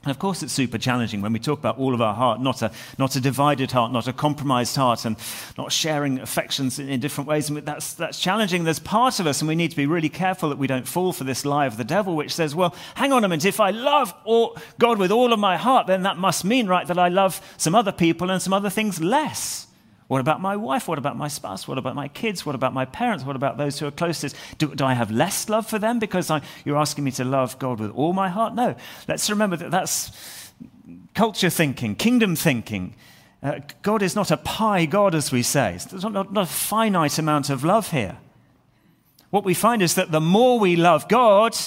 And 0.05 0.11
of 0.11 0.19
course, 0.19 0.43
it's 0.43 0.53
super 0.53 0.77
challenging 0.77 1.21
when 1.21 1.33
we 1.33 1.39
talk 1.39 1.57
about 1.57 1.79
all 1.79 1.95
of 1.95 2.01
our 2.01 2.13
heart, 2.13 2.39
not 2.39 2.61
a, 2.61 2.71
not 2.99 3.15
a 3.15 3.19
divided 3.19 3.71
heart, 3.71 3.91
not 3.91 4.07
a 4.07 4.13
compromised 4.13 4.75
heart, 4.75 5.03
and 5.03 5.17
not 5.57 5.71
sharing 5.71 6.19
affections 6.19 6.77
in, 6.77 6.89
in 6.89 6.99
different 6.99 7.27
ways. 7.27 7.49
And 7.49 7.57
that's, 7.57 7.95
that's 7.95 8.19
challenging. 8.19 8.65
There's 8.65 8.77
part 8.77 9.19
of 9.19 9.25
us, 9.25 9.41
and 9.41 9.47
we 9.47 9.55
need 9.55 9.71
to 9.71 9.75
be 9.75 9.87
really 9.87 10.09
careful 10.09 10.49
that 10.49 10.59
we 10.59 10.67
don't 10.67 10.87
fall 10.87 11.11
for 11.11 11.23
this 11.23 11.43
lie 11.43 11.65
of 11.65 11.77
the 11.77 11.83
devil, 11.83 12.15
which 12.15 12.35
says, 12.35 12.53
well, 12.53 12.75
hang 12.93 13.11
on 13.11 13.23
a 13.23 13.27
minute, 13.27 13.45
if 13.45 13.59
I 13.59 13.71
love 13.71 14.13
all, 14.25 14.57
God 14.77 14.99
with 14.99 15.11
all 15.11 15.33
of 15.33 15.39
my 15.39 15.57
heart, 15.57 15.87
then 15.87 16.03
that 16.03 16.17
must 16.17 16.45
mean, 16.45 16.67
right, 16.67 16.85
that 16.85 16.99
I 16.99 17.07
love 17.07 17.41
some 17.57 17.73
other 17.73 17.91
people 17.91 18.29
and 18.29 18.39
some 18.39 18.53
other 18.53 18.69
things 18.69 19.01
less. 19.01 19.64
What 20.07 20.21
about 20.21 20.39
my 20.39 20.55
wife? 20.55 20.87
What 20.87 20.99
about 20.99 21.17
my 21.17 21.27
spouse? 21.27 21.67
What 21.67 21.77
about 21.79 21.95
my 21.95 22.07
kids? 22.07 22.45
What 22.45 22.53
about 22.53 22.73
my 22.73 22.85
parents? 22.85 23.23
What 23.23 23.35
about 23.35 23.57
those 23.57 23.79
who 23.79 23.87
are 23.87 23.91
closest? 23.91 24.35
Do, 24.59 24.75
do 24.75 24.85
I 24.85 24.93
have 24.93 25.09
less 25.09 25.49
love 25.49 25.67
for 25.67 25.79
them 25.79 25.97
because 25.97 26.29
I, 26.29 26.41
you're 26.63 26.77
asking 26.77 27.03
me 27.03 27.11
to 27.11 27.23
love 27.23 27.57
God 27.57 27.79
with 27.79 27.91
all 27.91 28.13
my 28.13 28.29
heart? 28.29 28.53
No. 28.53 28.75
Let's 29.07 29.29
remember 29.29 29.55
that 29.57 29.71
that's 29.71 30.11
culture 31.15 31.49
thinking, 31.49 31.95
kingdom 31.95 32.35
thinking. 32.35 32.93
Uh, 33.41 33.59
God 33.81 34.03
is 34.03 34.15
not 34.15 34.29
a 34.29 34.37
pie 34.37 34.85
God, 34.85 35.15
as 35.15 35.31
we 35.31 35.41
say. 35.41 35.79
There's 35.89 36.03
not, 36.03 36.13
not, 36.13 36.31
not 36.31 36.43
a 36.43 36.51
finite 36.51 37.17
amount 37.17 37.49
of 37.49 37.63
love 37.63 37.91
here. 37.91 38.17
What 39.31 39.43
we 39.43 39.53
find 39.53 39.81
is 39.81 39.95
that 39.95 40.11
the 40.11 40.21
more 40.21 40.59
we 40.59 40.75
love 40.75 41.07
God, 41.07 41.57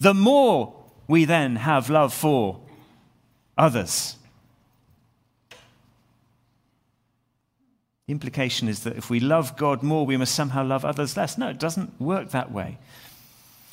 the 0.00 0.14
more 0.14 0.74
we 1.06 1.24
then 1.24 1.56
have 1.56 1.88
love 1.90 2.12
for 2.12 2.60
others. 3.56 4.16
The 8.06 8.12
implication 8.12 8.68
is 8.68 8.84
that 8.84 8.96
if 8.96 9.10
we 9.10 9.18
love 9.18 9.56
God 9.56 9.82
more, 9.82 10.06
we 10.06 10.16
must 10.16 10.32
somehow 10.34 10.64
love 10.64 10.84
others 10.84 11.16
less. 11.16 11.36
No, 11.36 11.48
it 11.48 11.58
doesn't 11.58 12.00
work 12.00 12.30
that 12.30 12.52
way. 12.52 12.78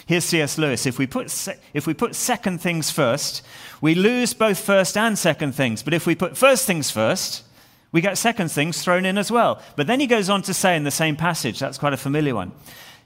Here's 0.08 0.24
C.S. 0.24 0.58
Lewis. 0.58 0.88
If 0.88 0.98
we, 0.98 1.06
put 1.06 1.30
se- 1.30 1.60
if 1.76 1.86
we 1.86 1.94
put 1.94 2.16
second 2.16 2.60
things 2.60 2.90
first, 2.90 3.44
we 3.80 3.94
lose 3.94 4.34
both 4.34 4.58
first 4.58 4.98
and 4.98 5.18
second 5.20 5.54
things. 5.54 5.84
But 5.84 5.94
if 5.94 6.08
we 6.08 6.16
put 6.16 6.36
first 6.36 6.66
things 6.66 6.90
first, 6.90 7.44
we 7.92 8.02
get 8.02 8.18
second 8.18 8.50
things 8.50 8.82
thrown 8.82 9.06
in 9.06 9.20
as 9.20 9.30
well. 9.30 9.62
But 9.76 9.86
then 9.86 10.00
he 10.00 10.08
goes 10.08 10.32
on 10.32 10.42
to 10.44 10.54
say 10.54 10.76
in 10.76 10.84
the 10.84 10.90
same 10.92 11.16
passage, 11.16 11.60
that's 11.60 11.78
quite 11.78 11.94
a 11.94 11.98
familiar 11.98 12.34
one, 12.34 12.54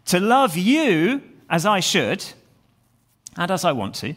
to 0.05 0.21
love 0.21 0.55
you 0.55 1.21
as 1.49 1.65
I 1.65 1.81
should, 1.81 2.23
and 3.35 3.51
as 3.51 3.65
I 3.65 3.73
want 3.73 3.95
to, 3.95 4.15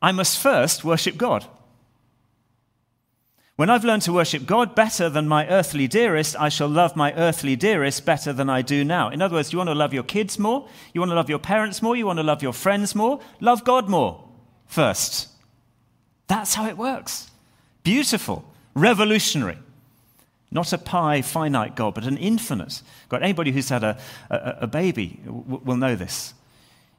I 0.00 0.10
must 0.10 0.38
first 0.38 0.84
worship 0.84 1.18
God. 1.18 1.44
When 3.56 3.70
I've 3.70 3.84
learned 3.84 4.02
to 4.02 4.12
worship 4.12 4.46
God 4.46 4.74
better 4.74 5.08
than 5.08 5.28
my 5.28 5.46
earthly 5.46 5.86
dearest, 5.86 6.34
I 6.40 6.48
shall 6.48 6.66
love 6.66 6.96
my 6.96 7.12
earthly 7.14 7.54
dearest 7.54 8.04
better 8.04 8.32
than 8.32 8.50
I 8.50 8.62
do 8.62 8.84
now. 8.84 9.10
In 9.10 9.22
other 9.22 9.36
words, 9.36 9.52
you 9.52 9.58
want 9.58 9.70
to 9.70 9.74
love 9.74 9.94
your 9.94 10.02
kids 10.02 10.40
more? 10.40 10.68
You 10.92 11.00
want 11.00 11.10
to 11.12 11.14
love 11.14 11.30
your 11.30 11.38
parents 11.38 11.80
more? 11.80 11.94
You 11.94 12.04
want 12.06 12.18
to 12.18 12.24
love 12.24 12.42
your 12.42 12.52
friends 12.52 12.96
more? 12.96 13.20
Love 13.38 13.62
God 13.62 13.88
more 13.88 14.24
first. 14.66 15.28
That's 16.26 16.54
how 16.54 16.66
it 16.66 16.76
works. 16.76 17.30
Beautiful, 17.84 18.44
revolutionary. 18.74 19.58
Not 20.50 20.72
a 20.72 20.78
pie, 20.78 21.22
finite 21.22 21.76
God, 21.76 21.94
but 21.94 22.06
an 22.06 22.16
infinite 22.16 22.82
God. 23.08 23.22
Anybody 23.22 23.52
who's 23.52 23.68
had 23.68 23.84
a, 23.84 23.96
a, 24.30 24.56
a 24.62 24.66
baby 24.66 25.20
will 25.26 25.76
know 25.76 25.94
this. 25.94 26.34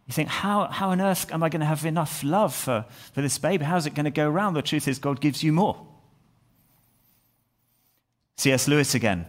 You 0.07 0.13
think, 0.13 0.29
how, 0.29 0.67
how 0.67 0.91
on 0.91 1.01
earth 1.01 1.33
am 1.33 1.43
I 1.43 1.49
going 1.49 1.61
to 1.61 1.65
have 1.65 1.85
enough 1.85 2.23
love 2.23 2.55
for, 2.55 2.85
for 3.11 3.21
this 3.21 3.37
baby? 3.39 3.65
How's 3.65 3.85
it 3.85 3.93
going 3.93 4.05
to 4.05 4.11
go 4.11 4.29
around? 4.29 4.53
The 4.53 4.61
truth 4.61 4.87
is, 4.87 4.99
God 4.99 5.19
gives 5.19 5.43
you 5.43 5.51
more. 5.51 5.85
C.S. 8.37 8.67
Lewis 8.67 8.95
again. 8.95 9.25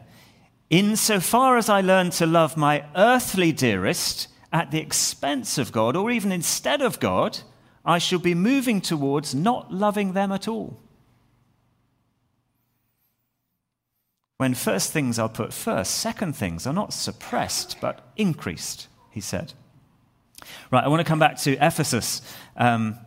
Insofar 0.68 1.56
as 1.56 1.68
I 1.68 1.80
learn 1.80 2.10
to 2.10 2.26
love 2.26 2.56
my 2.56 2.84
earthly 2.96 3.52
dearest 3.52 4.28
at 4.52 4.70
the 4.70 4.80
expense 4.80 5.58
of 5.58 5.72
God, 5.72 5.96
or 5.96 6.10
even 6.10 6.32
instead 6.32 6.82
of 6.82 6.98
God, 6.98 7.38
I 7.84 7.98
shall 7.98 8.18
be 8.18 8.34
moving 8.34 8.80
towards 8.80 9.34
not 9.34 9.72
loving 9.72 10.12
them 10.12 10.32
at 10.32 10.48
all. 10.48 10.80
When 14.38 14.54
first 14.54 14.92
things 14.92 15.18
are 15.18 15.28
put 15.28 15.52
first, 15.52 15.92
second 15.94 16.34
things 16.34 16.66
are 16.66 16.72
not 16.72 16.92
suppressed 16.92 17.80
but 17.80 18.12
increased, 18.16 18.88
he 19.10 19.20
said. 19.20 19.54
Right, 20.70 20.84
I 20.84 20.88
want 20.88 21.00
to 21.00 21.08
come 21.08 21.18
back 21.18 21.38
to 21.38 21.52
Ephesus. 21.64 22.20
Um, 22.56 22.98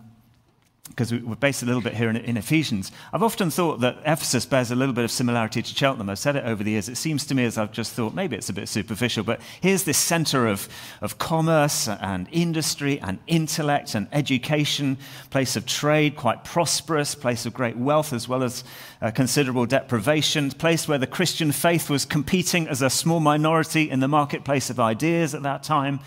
because 0.90 1.14
we're 1.14 1.36
based 1.36 1.64
a 1.64 1.66
little 1.66 1.82
bit 1.82 1.94
here 1.94 2.10
in, 2.10 2.18
in, 2.18 2.36
Ephesians. 2.36 2.92
I've 3.14 3.24
often 3.24 3.50
thought 3.50 3.80
that 3.80 4.00
Ephesus 4.06 4.46
bears 4.46 4.72
a 4.72 4.76
little 4.76 4.94
bit 4.94 5.06
of 5.06 5.12
similarity 5.12 5.62
to 5.62 5.76
Cheltenham. 5.76 6.10
I've 6.10 6.20
said 6.20 6.36
it 6.36 6.44
over 6.44 6.64
the 6.64 6.72
years. 6.72 6.90
It 6.90 6.98
seems 6.98 7.26
to 7.28 7.36
me 7.36 7.46
as 7.46 7.58
I've 7.58 7.72
just 7.72 7.94
thought, 7.94 8.14
maybe 8.14 8.36
it's 8.36 8.50
a 8.50 8.54
bit 8.54 8.68
superficial, 8.68 9.24
but 9.24 9.40
here's 9.62 9.84
this 9.84 9.98
center 9.98 10.48
of, 10.48 10.68
of 11.02 11.18
commerce 11.18 11.88
and 11.88 12.28
industry 12.32 13.00
and 13.00 13.20
intellect 13.28 13.96
and 13.96 14.08
education, 14.12 14.98
place 15.30 15.56
of 15.56 15.66
trade, 15.66 16.16
quite 16.16 16.44
prosperous, 16.44 17.16
place 17.16 17.46
of 17.46 17.54
great 17.54 17.78
wealth 17.78 18.12
as 18.12 18.28
well 18.28 18.44
as 18.44 18.64
uh, 19.02 19.12
considerable 19.12 19.66
deprivation, 19.66 20.50
place 20.52 20.88
where 20.88 20.98
the 20.98 21.08
Christian 21.08 21.52
faith 21.52 21.90
was 21.90 22.04
competing 22.04 22.68
as 22.68 22.82
a 22.82 22.90
small 22.90 23.20
minority 23.20 23.90
in 23.90 24.00
the 24.00 24.08
marketplace 24.08 24.70
of 24.70 24.80
ideas 24.80 25.34
at 25.34 25.44
that 25.44 25.64
time 25.64 26.00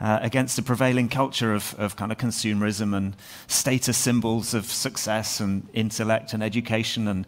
uh, 0.00 0.18
against 0.22 0.56
the 0.56 0.62
prevailing 0.62 1.08
culture 1.08 1.54
of, 1.54 1.74
of 1.78 1.96
kind 1.96 2.10
of 2.10 2.18
consumerism 2.18 2.96
and 2.96 3.14
status 3.46 3.96
symbols 3.96 4.54
of 4.54 4.64
success 4.66 5.40
and 5.40 5.68
intellect 5.72 6.32
and 6.32 6.42
education 6.42 7.06
and 7.06 7.26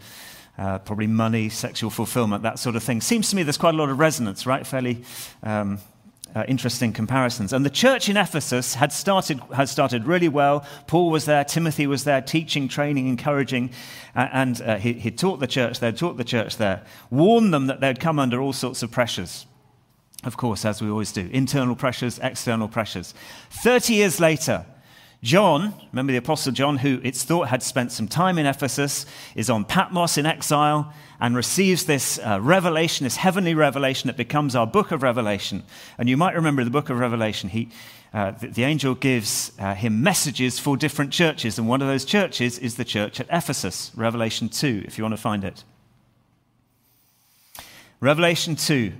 uh, 0.59 0.79
probably 0.79 1.07
money, 1.07 1.49
sexual 1.49 1.91
fulfillment, 1.91 2.43
that 2.43 2.59
sort 2.59 2.77
of 2.77 2.83
thing. 2.83 3.01
Seems 3.01 3.31
to 3.31 3.37
me 3.37 3.43
there's 3.43 3.59
quite 3.59 3.75
a 3.75 3.77
lot 3.77 3.89
of 3.89 3.99
resonance, 3.99 4.47
right? 4.47 4.67
Fairly 4.67 5.03
um, 5.43 5.79
uh, 6.35 6.45
interesting 6.49 6.93
comparisons. 6.93 7.53
And 7.53 7.65
the 7.65 7.71
church 7.71 8.09
in 8.09 8.17
Ephesus 8.17 8.75
had 8.75 8.93
started, 8.93 9.41
had 9.55 9.69
started 9.69 10.07
really 10.07 10.29
well. 10.29 10.65
Paul 10.87 11.11
was 11.11 11.25
there, 11.25 11.45
Timothy 11.45 11.87
was 11.87 12.05
there, 12.05 12.21
teaching, 12.21 12.69
training, 12.69 13.09
encouraging, 13.09 13.71
uh, 14.15 14.29
and 14.33 14.61
uh, 14.63 14.77
he, 14.77 14.95
he 14.95 15.11
taught 15.11 15.41
the 15.41 15.47
church 15.47 15.81
there, 15.81 15.93
taught 15.93 16.17
the 16.17 16.25
church 16.25 16.57
there, 16.57 16.83
warned 17.11 17.53
them 17.53 17.67
that 17.67 17.81
they'd 17.81 18.01
come 18.01 18.19
under 18.19 18.41
all 18.41 18.53
sorts 18.53 18.83
of 18.83 18.91
pressures 18.91 19.47
of 20.25 20.37
course, 20.37 20.65
as 20.65 20.81
we 20.81 20.89
always 20.89 21.13
do 21.13 21.29
internal 21.33 21.75
pressures, 21.75 22.19
external 22.23 22.69
pressures. 22.69 23.15
30 23.51 23.95
years 23.95 24.21
later, 24.21 24.67
John, 25.23 25.73
remember 25.93 26.11
the 26.11 26.19
Apostle 26.19 26.53
John, 26.53 26.79
who 26.79 27.01
it's 27.05 27.23
thought 27.23 27.47
had 27.47 27.63
spent 27.63 27.93
some 27.93 28.09
time 28.09 28.39
in 28.39 28.47
Ephesus, 28.47 29.07
is 29.37 29.49
on 29.49 29.65
Patmos 29.65 30.19
in 30.19 30.27
exile 30.27 30.93
and 31.21 31.37
receives 31.37 31.85
this 31.85 32.19
uh, 32.19 32.41
revelation, 32.41 33.05
this 33.05 33.17
heavenly 33.17 33.55
revelation 33.55 34.09
that 34.09 34.17
becomes 34.17 34.57
our 34.57 34.67
book 34.67 34.91
of 34.91 35.05
Revelation. 35.05 35.63
And 35.97 36.09
you 36.09 36.17
might 36.17 36.35
remember 36.35 36.65
the 36.65 36.71
book 36.71 36.91
of 36.91 36.99
Revelation, 36.99 37.51
he, 37.51 37.69
uh, 38.13 38.33
the, 38.33 38.49
the, 38.49 38.65
angel 38.65 38.97
gives 38.97 39.53
uh, 39.61 39.75
him 39.75 40.03
messages 40.03 40.59
for 40.59 40.77
different 40.77 41.13
churches, 41.13 41.57
and 41.57 41.69
one 41.69 41.81
of 41.81 41.87
those 41.87 42.05
churches 42.05 42.59
is 42.59 42.75
the 42.75 42.85
church 42.85 43.21
at 43.21 43.29
Ephesus, 43.31 43.93
Revelation 43.95 44.49
2, 44.49 44.83
if 44.87 44.99
you 44.99 45.05
want 45.05 45.15
to 45.15 45.21
find 45.21 45.45
it. 45.45 45.63
Revelation 48.01 48.57
2, 48.57 48.93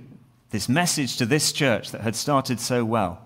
this 0.53 0.69
message 0.69 1.17
to 1.17 1.25
this 1.25 1.51
church 1.51 1.89
that 1.89 2.01
had 2.01 2.15
started 2.15 2.59
so 2.59 2.85
well. 2.85 3.19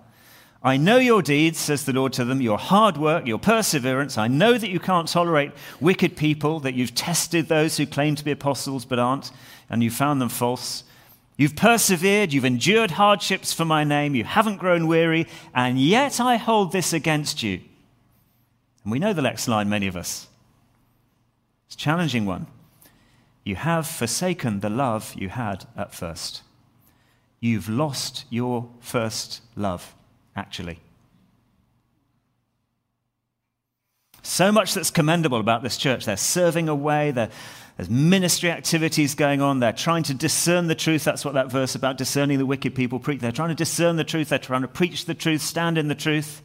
I 0.63 0.77
know 0.77 0.96
your 0.96 1.22
deeds, 1.22 1.60
says 1.60 1.84
the 1.84 1.91
Lord 1.91 2.13
to 2.13 2.24
them, 2.24 2.41
your 2.41 2.57
hard 2.57 2.96
work, 2.96 3.27
your 3.27 3.38
perseverance. 3.38 4.17
I 4.17 4.29
know 4.29 4.57
that 4.57 4.69
you 4.69 4.79
can't 4.79 5.10
tolerate 5.10 5.51
wicked 5.81 6.15
people, 6.15 6.62
that 6.62 6.74
you've 6.74 6.96
tested 6.96 7.50
those 7.50 7.75
who 7.75 7.86
claim 7.86 8.15
to 8.15 8.24
be 8.24 8.31
apostles 8.31 8.86
but 8.86 8.98
aren't, 8.98 9.31
and 9.69 9.84
you 9.84 9.91
found 9.91 10.22
them 10.22 10.29
false. 10.29 10.86
You've 11.36 11.57
persevered, 11.57 12.31
you've 12.31 12.46
endured 12.46 12.91
hardships 12.91 13.51
for 13.51 13.65
my 13.65 13.84
name, 13.84 14.15
you 14.15 14.24
haven't 14.24 14.57
grown 14.57 14.88
weary, 14.88 15.27
and 15.53 15.77
yet 15.77 16.22
I 16.22 16.38
hold 16.38 16.72
this 16.72 16.93
against 16.93 17.43
you. 17.43 17.60
And 18.86 18.91
we 18.93 19.00
know 19.00 19.12
the 19.12 19.22
next 19.22 19.50
line, 19.50 19.67
many 19.67 19.88
of 19.88 19.98
us. 19.98 20.27
It's 21.65 21.75
a 21.75 21.77
challenging 21.77 22.25
one. 22.25 22.48
You 23.43 23.57
have 23.57 23.86
forsaken 23.86 24.62
the 24.62 24.69
love 24.69 25.13
you 25.17 25.27
had 25.27 25.65
at 25.75 25.93
first. 25.93 26.43
You've 27.39 27.70
lost 27.70 28.25
your 28.29 28.70
first 28.79 29.41
love 29.56 29.96
actually. 30.36 30.79
So 34.24 34.51
much 34.51 34.74
that's 34.74 34.91
commendable 34.91 35.39
about 35.39 35.63
this 35.63 35.77
church. 35.77 36.06
They're 36.06 36.17
serving 36.17 36.67
away, 36.67 37.12
there's 37.12 37.89
ministry 37.89 38.51
activities 38.51 39.15
going 39.15 39.41
on. 39.41 39.60
They're 39.60 39.72
trying 39.72 40.03
to 40.03 40.13
discern 40.13 40.67
the 40.67 40.75
truth. 40.75 41.03
That's 41.03 41.24
what 41.24 41.36
that 41.36 41.51
verse 41.51 41.75
about 41.75 41.98
discerning 41.98 42.38
the 42.38 42.46
wicked 42.46 42.75
people 42.75 43.00
preach. 43.00 43.22
They're 43.22 43.32
trying 43.32 43.50
to 43.50 43.56
discern 43.56 43.96
the 43.96 44.03
truth. 44.03 44.29
They're 44.29 44.39
trying 44.39 44.63
to 44.63 44.67
preach 44.67 45.06
the 45.06 45.13
truth, 45.13 45.41
stand 45.41 45.77
in 45.77 45.88
the 45.88 45.96
truth. 45.96 46.41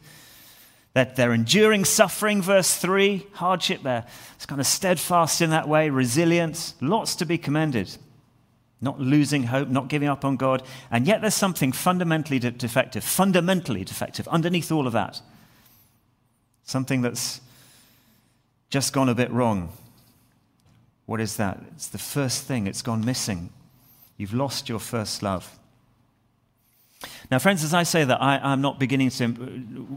That 0.93 1.15
they're 1.15 1.33
enduring 1.33 1.85
suffering, 1.85 2.41
verse 2.41 2.75
3, 2.75 3.27
hardship. 3.33 3.81
They're 3.81 4.05
kind 4.47 4.61
of 4.61 4.67
steadfast 4.67 5.41
in 5.41 5.49
that 5.49 5.67
way, 5.67 5.89
resilience. 5.89 6.75
Lots 6.81 7.15
to 7.15 7.25
be 7.25 7.37
commended 7.37 7.97
not 8.83 8.99
losing 8.99 9.43
hope, 9.43 9.69
not 9.69 9.87
giving 9.87 10.09
up 10.09 10.25
on 10.25 10.35
God. 10.35 10.61
And 10.91 11.07
yet 11.07 11.21
there's 11.21 11.33
something 11.33 11.71
fundamentally 11.71 12.37
defective, 12.37 13.03
fundamentally 13.03 13.83
defective 13.83 14.27
underneath 14.27 14.71
all 14.71 14.85
of 14.85 14.93
that. 14.93 15.21
Something 16.65 17.01
that's 17.01 17.39
just 18.69 18.91
gone 18.91 19.07
a 19.07 19.15
bit 19.15 19.31
wrong. 19.31 19.69
What 21.05 21.21
is 21.21 21.37
that? 21.37 21.61
It's 21.75 21.87
the 21.87 21.97
first 21.97 22.43
thing, 22.43 22.67
it's 22.67 22.81
gone 22.81 23.03
missing. 23.05 23.49
You've 24.17 24.33
lost 24.33 24.67
your 24.67 24.79
first 24.79 25.23
love. 25.23 25.57
Now, 27.31 27.39
friends, 27.39 27.63
as 27.63 27.73
I 27.73 27.83
say 27.83 28.05
that, 28.05 28.21
I, 28.21 28.53
am 28.53 28.61
not 28.61 28.79
beginning 28.79 29.09
to 29.11 29.27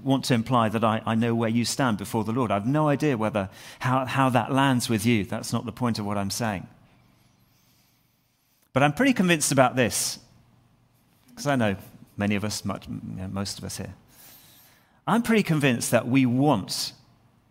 want 0.02 0.24
to 0.26 0.34
imply 0.34 0.68
that 0.68 0.82
I, 0.82 1.02
I, 1.06 1.14
know 1.14 1.34
where 1.34 1.48
you 1.48 1.64
stand 1.64 1.98
before 1.98 2.24
the 2.24 2.32
Lord. 2.32 2.50
I've 2.50 2.66
no 2.66 2.88
idea 2.88 3.16
whether 3.16 3.48
how, 3.80 4.04
how 4.06 4.28
that 4.30 4.52
lands 4.52 4.88
with 4.88 5.06
you. 5.06 5.24
That's 5.24 5.52
not 5.52 5.66
the 5.66 5.72
point 5.72 6.00
of 6.00 6.06
what 6.06 6.18
I'm 6.18 6.30
saying. 6.30 6.66
But 8.76 8.82
I'm 8.82 8.92
pretty 8.92 9.14
convinced 9.14 9.52
about 9.52 9.74
this, 9.74 10.18
because 11.30 11.46
I 11.46 11.56
know 11.56 11.76
many 12.18 12.34
of 12.34 12.44
us, 12.44 12.62
much, 12.62 12.86
you 12.86 13.00
know, 13.16 13.26
most 13.28 13.56
of 13.56 13.64
us 13.64 13.78
here. 13.78 13.94
I'm 15.06 15.22
pretty 15.22 15.44
convinced 15.44 15.92
that 15.92 16.06
we 16.06 16.26
want 16.26 16.92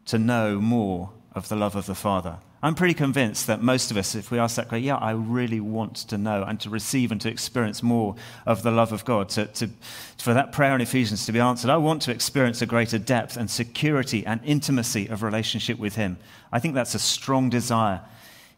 to 0.06 0.20
know 0.20 0.62
more 0.62 1.10
of 1.34 1.50
the 1.50 1.56
love 1.56 1.76
of 1.76 1.88
the 1.88 1.96
Father. 1.96 2.38
I'm 2.62 2.76
pretty 2.76 2.94
convinced 2.94 3.48
that 3.48 3.60
most 3.64 3.90
of 3.90 3.98
us, 3.98 4.14
if 4.14 4.30
we 4.30 4.38
ask 4.38 4.56
that 4.58 4.70
question, 4.70 4.86
yeah, 4.86 4.98
I 4.98 5.14
really 5.14 5.60
want 5.60 5.96
to 6.10 6.18
know 6.20 6.44
and 6.44 6.60
to 6.60 6.70
receive 6.70 7.12
and 7.12 7.20
to 7.22 7.30
experience 7.30 7.82
more 7.82 8.16
of 8.46 8.62
the 8.62 8.70
love 8.70 8.92
of 8.92 9.04
God, 9.04 9.28
to, 9.30 9.48
to, 9.48 9.72
for 10.20 10.36
that 10.36 10.52
prayer 10.52 10.76
in 10.76 10.82
Ephesians 10.82 11.26
to 11.26 11.32
be 11.32 11.40
answered. 11.40 11.72
I 11.72 11.78
want 11.78 12.04
to 12.04 12.12
experience 12.12 12.62
a 12.62 12.68
greater 12.68 13.00
depth 13.00 13.36
and 13.36 13.50
security 13.50 14.24
and 14.28 14.42
intimacy 14.46 15.08
of 15.08 15.24
relationship 15.24 15.80
with 15.80 15.96
Him. 15.96 16.18
I 16.52 16.60
think 16.60 16.76
that's 16.76 16.94
a 16.94 17.00
strong 17.00 17.50
desire 17.50 18.02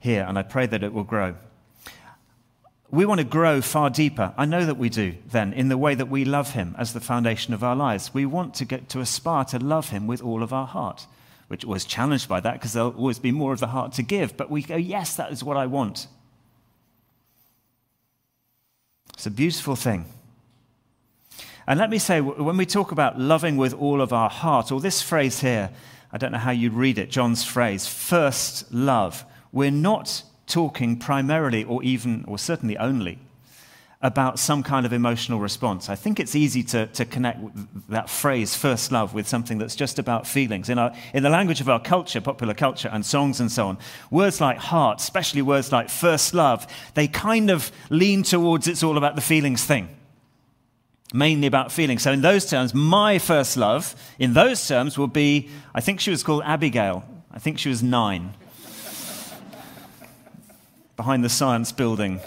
here, 0.02 0.26
and 0.28 0.38
I 0.38 0.44
pray 0.44 0.66
that 0.66 0.84
it 0.84 0.92
will 0.92 1.06
grow 1.06 1.36
we 2.90 3.06
want 3.06 3.20
to 3.20 3.26
grow 3.26 3.62
far 3.62 3.90
deeper. 3.90 4.34
I 4.38 4.46
know 4.46 4.66
that 4.66 4.78
we 4.78 4.90
do, 4.90 5.16
then, 5.30 5.52
in 5.52 5.68
the 5.68 5.78
way 5.78 5.94
that 5.96 6.10
we 6.10 6.24
love 6.24 6.52
Him 6.52 6.76
as 6.78 6.94
the 6.94 7.02
foundation 7.02 7.54
of 7.54 7.64
our 7.64 7.76
lives. 7.76 8.14
We 8.14 8.26
want 8.26 8.54
to 8.56 8.66
get 8.66 8.88
to 8.90 9.02
aspire 9.02 9.44
to 9.46 9.60
love 9.60 9.90
Him 9.90 10.08
with 10.08 10.22
all 10.22 10.42
of 10.42 10.54
our 10.54 10.68
heart, 10.68 11.06
which 11.50 11.66
was 11.66 11.84
challenged 11.84 12.30
by 12.30 12.40
that 12.40 12.54
because 12.54 12.74
there'll 12.74 12.92
always 12.92 13.20
be 13.20 13.32
more 13.32 13.52
of 13.52 13.60
the 13.60 13.68
heart 13.68 13.92
to 13.94 14.04
give. 14.04 14.38
But 14.38 14.50
we 14.50 14.62
go, 14.62 14.78
yes, 14.78 15.16
that 15.18 15.32
is 15.32 15.44
what 15.44 15.58
I 15.58 15.66
want. 15.66 16.08
It's 19.14 19.26
a 19.26 19.32
beautiful 19.32 19.76
thing. 19.76 20.06
And 21.68 21.78
let 21.78 21.90
me 21.90 21.98
say, 21.98 22.22
when 22.22 22.56
we 22.56 22.66
talk 22.66 22.94
about 22.94 23.20
loving 23.20 23.58
with 23.58 23.74
all 23.74 24.00
of 24.00 24.14
our 24.14 24.30
heart, 24.30 24.72
or 24.72 24.80
this 24.80 25.02
phrase 25.02 25.42
here, 25.42 25.72
I 26.14 26.18
don't 26.18 26.32
know 26.32 26.38
how 26.38 26.52
you'd 26.52 26.74
read 26.74 26.98
it, 26.98 27.10
John's 27.10 27.44
phrase, 27.44 27.86
first 27.86 28.72
love, 28.72 29.26
we're 29.52 29.72
not 29.72 30.24
talking 30.48 30.98
primarily, 30.98 31.64
or 31.64 31.84
even, 31.84 32.26
or 32.28 32.40
certainly 32.40 32.78
only, 32.78 33.20
about 34.02 34.38
some 34.38 34.62
kind 34.62 34.86
of 34.86 34.94
emotional 34.94 35.40
response. 35.40 35.90
I 35.90 35.96
think 35.96 36.20
it's 36.20 36.36
easy 36.36 36.64
to, 36.66 36.86
to 36.88 37.06
connect 37.06 37.40
that 37.90 38.10
phrase, 38.10 38.56
first 38.56 38.92
love, 38.92 39.14
with 39.14 39.28
something 39.28 39.58
that's 39.58 39.76
just 39.76 39.98
about 39.98 40.28
feelings. 40.28 40.70
In, 40.70 40.78
our, 40.78 40.94
in 41.14 41.24
the 41.24 41.30
language 41.30 41.62
of 41.62 41.70
our 41.70 41.80
culture, 41.80 42.22
popular 42.22 42.54
culture, 42.54 42.90
and 42.92 43.06
songs 43.06 43.40
and 43.40 43.52
so 43.52 43.68
on, 43.68 43.78
words 44.12 44.40
like 44.40 44.58
heart, 44.58 45.02
especially 45.02 45.42
words 45.42 45.72
like 45.72 45.90
first 45.90 46.34
love, 46.34 46.68
they 46.94 47.08
kind 47.08 47.50
of 47.50 47.72
lean 47.90 48.22
towards 48.22 48.68
it's 48.68 48.84
all 48.84 48.98
about 48.98 49.16
the 49.16 49.22
feelings 49.22 49.64
thing. 49.64 49.90
Mainly 51.14 51.48
about 51.48 51.72
feelings. 51.72 52.04
So, 52.04 52.12
in 52.12 52.20
those 52.22 52.50
terms, 52.50 52.74
my 52.74 53.18
first 53.18 53.56
love, 53.56 53.96
in 54.20 54.34
those 54.34 54.68
terms, 54.68 54.98
will 54.98 55.08
be 55.08 55.50
I 55.74 55.80
think 55.80 56.02
she 56.02 56.12
was 56.12 56.22
called 56.22 56.44
Abigail. 56.46 57.06
I 57.32 57.40
think 57.40 57.60
she 57.60 57.70
was 57.70 57.82
nine 57.82 58.34
behind 60.98 61.24
the 61.24 61.30
science 61.30 61.72
building. 61.72 62.20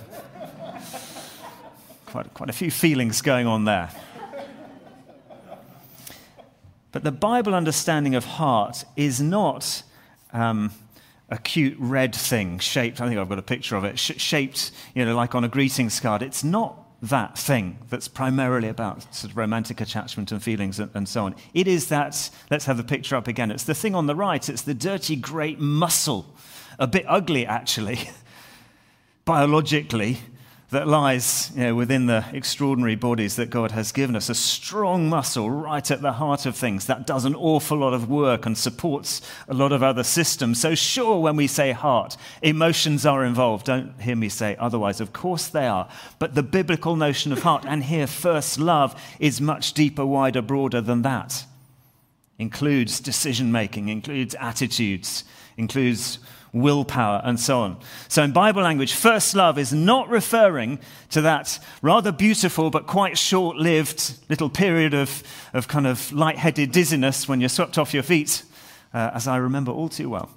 Quite, 2.07 2.33
quite 2.33 2.49
a 2.49 2.55
few 2.55 2.71
feelings 2.71 3.21
going 3.21 3.47
on 3.47 3.65
there. 3.67 3.91
But 6.93 7.05
the 7.05 7.13
Bible 7.13 7.55
understanding 7.55 8.15
of 8.15 8.25
heart 8.25 8.85
is 8.97 9.21
not 9.21 9.83
um, 10.33 10.73
a 11.29 11.39
cute 11.39 11.77
red 11.79 12.15
thing 12.15 12.59
shaped, 12.59 13.01
I 13.01 13.09
think 13.09 13.19
I've 13.19 13.29
got 13.29 13.39
a 13.39 13.43
picture 13.43 13.77
of 13.77 13.85
it, 13.85 13.99
sh- 13.99 14.13
shaped, 14.17 14.73
you 14.95 15.05
know, 15.05 15.15
like 15.15 15.35
on 15.35 15.45
a 15.45 15.49
greetings 15.49 16.01
card. 16.01 16.23
It's 16.23 16.43
not 16.43 16.77
that 17.03 17.39
thing 17.39 17.79
that's 17.89 18.09
primarily 18.09 18.69
about 18.69 19.15
sort 19.15 19.31
of 19.31 19.37
romantic 19.37 19.81
attachment 19.81 20.33
and 20.33 20.43
feelings 20.43 20.81
and, 20.81 20.91
and, 20.95 21.09
so 21.09 21.25
on. 21.25 21.35
It 21.55 21.67
is 21.67 21.89
that, 21.89 22.31
let's 22.51 22.67
have 22.67 22.77
the 22.77 22.85
picture 22.85 23.17
up 23.17 23.29
again. 23.29 23.51
It's 23.51 23.65
the 23.65 23.75
thing 23.75 23.95
on 23.95 24.07
the 24.07 24.15
right, 24.15 24.47
it's 24.49 24.63
the 24.63 24.75
dirty, 24.75 25.17
great 25.17 25.59
muscle, 25.61 26.35
a 26.79 26.87
bit 26.87 27.05
ugly 27.09 27.47
actually, 27.47 28.11
biologically 29.31 30.19
that 30.71 30.89
lies 30.89 31.53
you 31.55 31.63
know, 31.63 31.75
within 31.77 32.07
the 32.07 32.25
extraordinary 32.33 32.97
bodies 32.97 33.37
that 33.37 33.49
God 33.49 33.71
has 33.71 33.93
given 33.93 34.17
us. 34.17 34.29
A 34.29 34.35
strong 34.35 35.09
muscle 35.09 35.49
right 35.49 35.89
at 35.89 36.03
the 36.03 36.15
heart 36.15 36.47
of 36.47 36.57
things 36.57 36.87
that 36.87 37.07
does 37.07 37.25
an 37.25 37.37
awful 37.37 37.79
lot 37.79 37.95
of 37.95 38.11
work 38.11 38.45
and 38.45 38.59
supports 38.59 39.23
a 39.47 39.55
lot 39.55 39.71
of 39.71 39.85
other 39.85 40.03
systems. 40.03 40.61
So, 40.61 40.75
sure, 40.75 41.21
when 41.21 41.37
we 41.37 41.47
say 41.47 41.71
heart, 41.71 42.17
emotions 42.43 43.07
are 43.07 43.25
involved. 43.25 43.67
Don't 43.67 44.01
hear 44.01 44.17
me 44.17 44.29
say 44.29 44.57
otherwise. 44.59 45.01
Of 45.01 45.13
course 45.13 45.47
they 45.47 45.69
are. 45.69 45.89
But 46.19 46.35
the 46.35 46.43
biblical 46.43 46.97
notion 46.97 47.31
of 47.31 47.45
heart, 47.45 47.65
and 47.69 47.85
here, 47.85 48.09
first 48.09 48.59
love, 48.59 49.01
is 49.21 49.41
much 49.41 49.75
deeper, 49.75 50.05
wider, 50.05 50.43
broader 50.43 50.81
than 50.81 51.03
that. 51.03 51.45
Includes 52.37 52.99
decision 52.99 53.53
making, 53.53 53.91
includes 53.91 54.35
attitudes, 54.41 55.23
includes 55.57 56.19
willpower, 56.53 57.21
and 57.25 57.39
so 57.39 57.61
on. 57.61 57.79
So, 58.09 58.23
in 58.23 58.33
Bible 58.33 58.63
language, 58.63 58.93
first 58.93 59.35
love 59.35 59.59
is 59.59 59.73
not 59.73 60.09
referring 60.09 60.79
to 61.11 61.21
that 61.23 61.59
rather 61.83 62.13
beautiful 62.13 62.71
but 62.71 62.87
quite 62.87 63.17
short 63.17 63.57
lived 63.57 64.15
little 64.29 64.51
period 64.51 64.95
of, 64.95 65.23
of 65.53 65.69
kind 65.69 65.87
of 65.87 66.13
light-headed 66.13 66.73
dizziness 66.73 67.29
when 67.29 67.41
you're 67.41 67.49
swept 67.49 67.79
off 67.79 67.95
your 67.95 68.03
feet, 68.03 68.43
uh, 68.93 69.11
as 69.15 69.29
I 69.29 69.37
remember 69.37 69.73
all 69.73 69.89
too 69.89 70.11
well. 70.11 70.31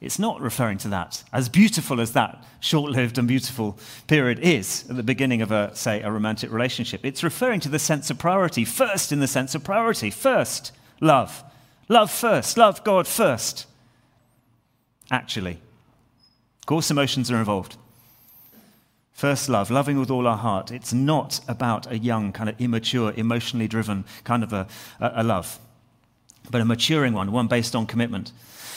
It's 0.00 0.18
not 0.18 0.42
referring 0.42 0.76
to 0.78 0.88
that, 0.88 1.24
as 1.32 1.48
beautiful 1.48 1.98
as 1.98 2.12
that 2.12 2.44
short 2.60 2.90
lived 2.90 3.16
and 3.16 3.26
beautiful 3.26 3.78
period 4.06 4.38
is 4.40 4.84
at 4.90 4.96
the 4.96 5.02
beginning 5.02 5.40
of, 5.40 5.50
a, 5.50 5.74
say, 5.74 6.02
a 6.02 6.10
romantic 6.10 6.52
relationship. 6.52 7.06
It's 7.06 7.22
referring 7.22 7.60
to 7.60 7.70
the 7.70 7.78
sense 7.78 8.10
of 8.10 8.18
priority, 8.18 8.66
first 8.66 9.12
in 9.12 9.20
the 9.20 9.26
sense 9.26 9.54
of 9.54 9.64
priority, 9.64 10.10
first, 10.10 10.72
love. 11.00 11.42
Love 11.88 12.10
first, 12.10 12.58
love 12.58 12.84
God 12.84 13.06
first 13.06 13.66
actually. 15.10 15.58
Of 16.60 16.66
course, 16.66 16.90
emotions 16.90 17.30
are 17.30 17.36
involved. 17.36 17.76
First 19.12 19.48
love, 19.48 19.70
loving 19.70 19.98
with 20.00 20.10
all 20.10 20.26
our 20.26 20.36
heart. 20.36 20.72
It's 20.72 20.92
not 20.92 21.40
about 21.46 21.90
a 21.90 21.96
young, 21.96 22.32
kind 22.32 22.48
of 22.50 22.60
immature, 22.60 23.12
emotionally 23.16 23.68
driven 23.68 24.04
kind 24.24 24.42
of 24.42 24.52
a, 24.52 24.66
a, 25.00 25.22
love, 25.22 25.60
but 26.50 26.60
a 26.60 26.64
maturing 26.64 27.12
one, 27.12 27.30
one 27.30 27.46
based 27.46 27.76
on 27.76 27.86
commitment. 27.86 28.32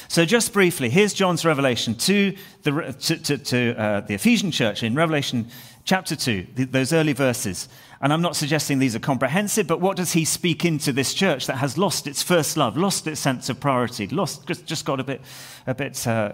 So, 0.10 0.24
just 0.24 0.54
briefly, 0.54 0.89
here's 0.89 1.13
John's 1.13 1.43
revelation 1.43 1.96
to 1.96 2.36
the, 2.63 2.96
to, 3.00 3.17
to, 3.17 3.38
to, 3.38 3.76
uh, 3.76 4.02
the 4.02 4.13
Ephesian 4.13 4.52
church 4.52 4.84
in 4.84 4.96
Revelation 4.96 5.48
chapter 5.84 6.15
2, 6.15 6.48
those 6.72 6.93
early 6.93 7.13
verses. 7.13 7.67
And 8.02 8.13
I'm 8.13 8.22
not 8.22 8.36
suggesting 8.36 8.80
these 8.80 8.96
are 8.96 9.00
comprehensive, 9.00 9.67
but 9.67 9.82
what 9.82 9.98
does 9.98 10.13
he 10.13 10.24
speak 10.26 10.65
into 10.65 10.91
this 10.91 11.13
church 11.13 11.48
that 11.48 11.58
has 11.58 11.78
lost 11.78 12.08
its 12.08 12.22
first 12.22 12.58
love, 12.58 12.78
lost 12.78 13.08
its 13.08 13.20
sense 13.20 13.50
of 13.50 13.60
priority, 13.60 14.08
lost, 14.08 14.48
just, 14.48 14.86
got 14.86 15.00
a 15.00 15.04
bit, 15.04 15.22
a 15.65 15.74
bit 15.74 16.06
uh, 16.06 16.34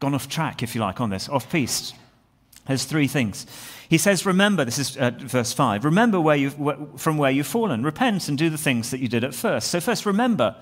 gone 0.00 0.14
off 0.14 0.28
track, 0.28 0.62
if 0.62 0.74
you 0.74 0.80
like, 0.80 1.00
on 1.00 1.10
this, 1.10 1.28
off 1.28 1.50
piste? 1.50 1.94
There's 2.66 2.84
three 2.84 3.06
things. 3.06 3.46
He 3.88 3.98
says, 3.98 4.26
Remember, 4.26 4.64
this 4.64 4.78
is 4.78 4.96
uh, 4.96 5.10
verse 5.16 5.52
5, 5.52 5.84
remember 5.84 6.20
where 6.20 6.36
you've, 6.36 6.56
from 6.96 7.18
where 7.18 7.30
you've 7.30 7.46
fallen. 7.46 7.82
Repent 7.82 8.28
and 8.28 8.36
do 8.36 8.50
the 8.50 8.58
things 8.58 8.90
that 8.90 9.00
you 9.00 9.08
did 9.08 9.24
at 9.24 9.34
first. 9.34 9.70
So, 9.70 9.80
first, 9.80 10.06
remember. 10.06 10.56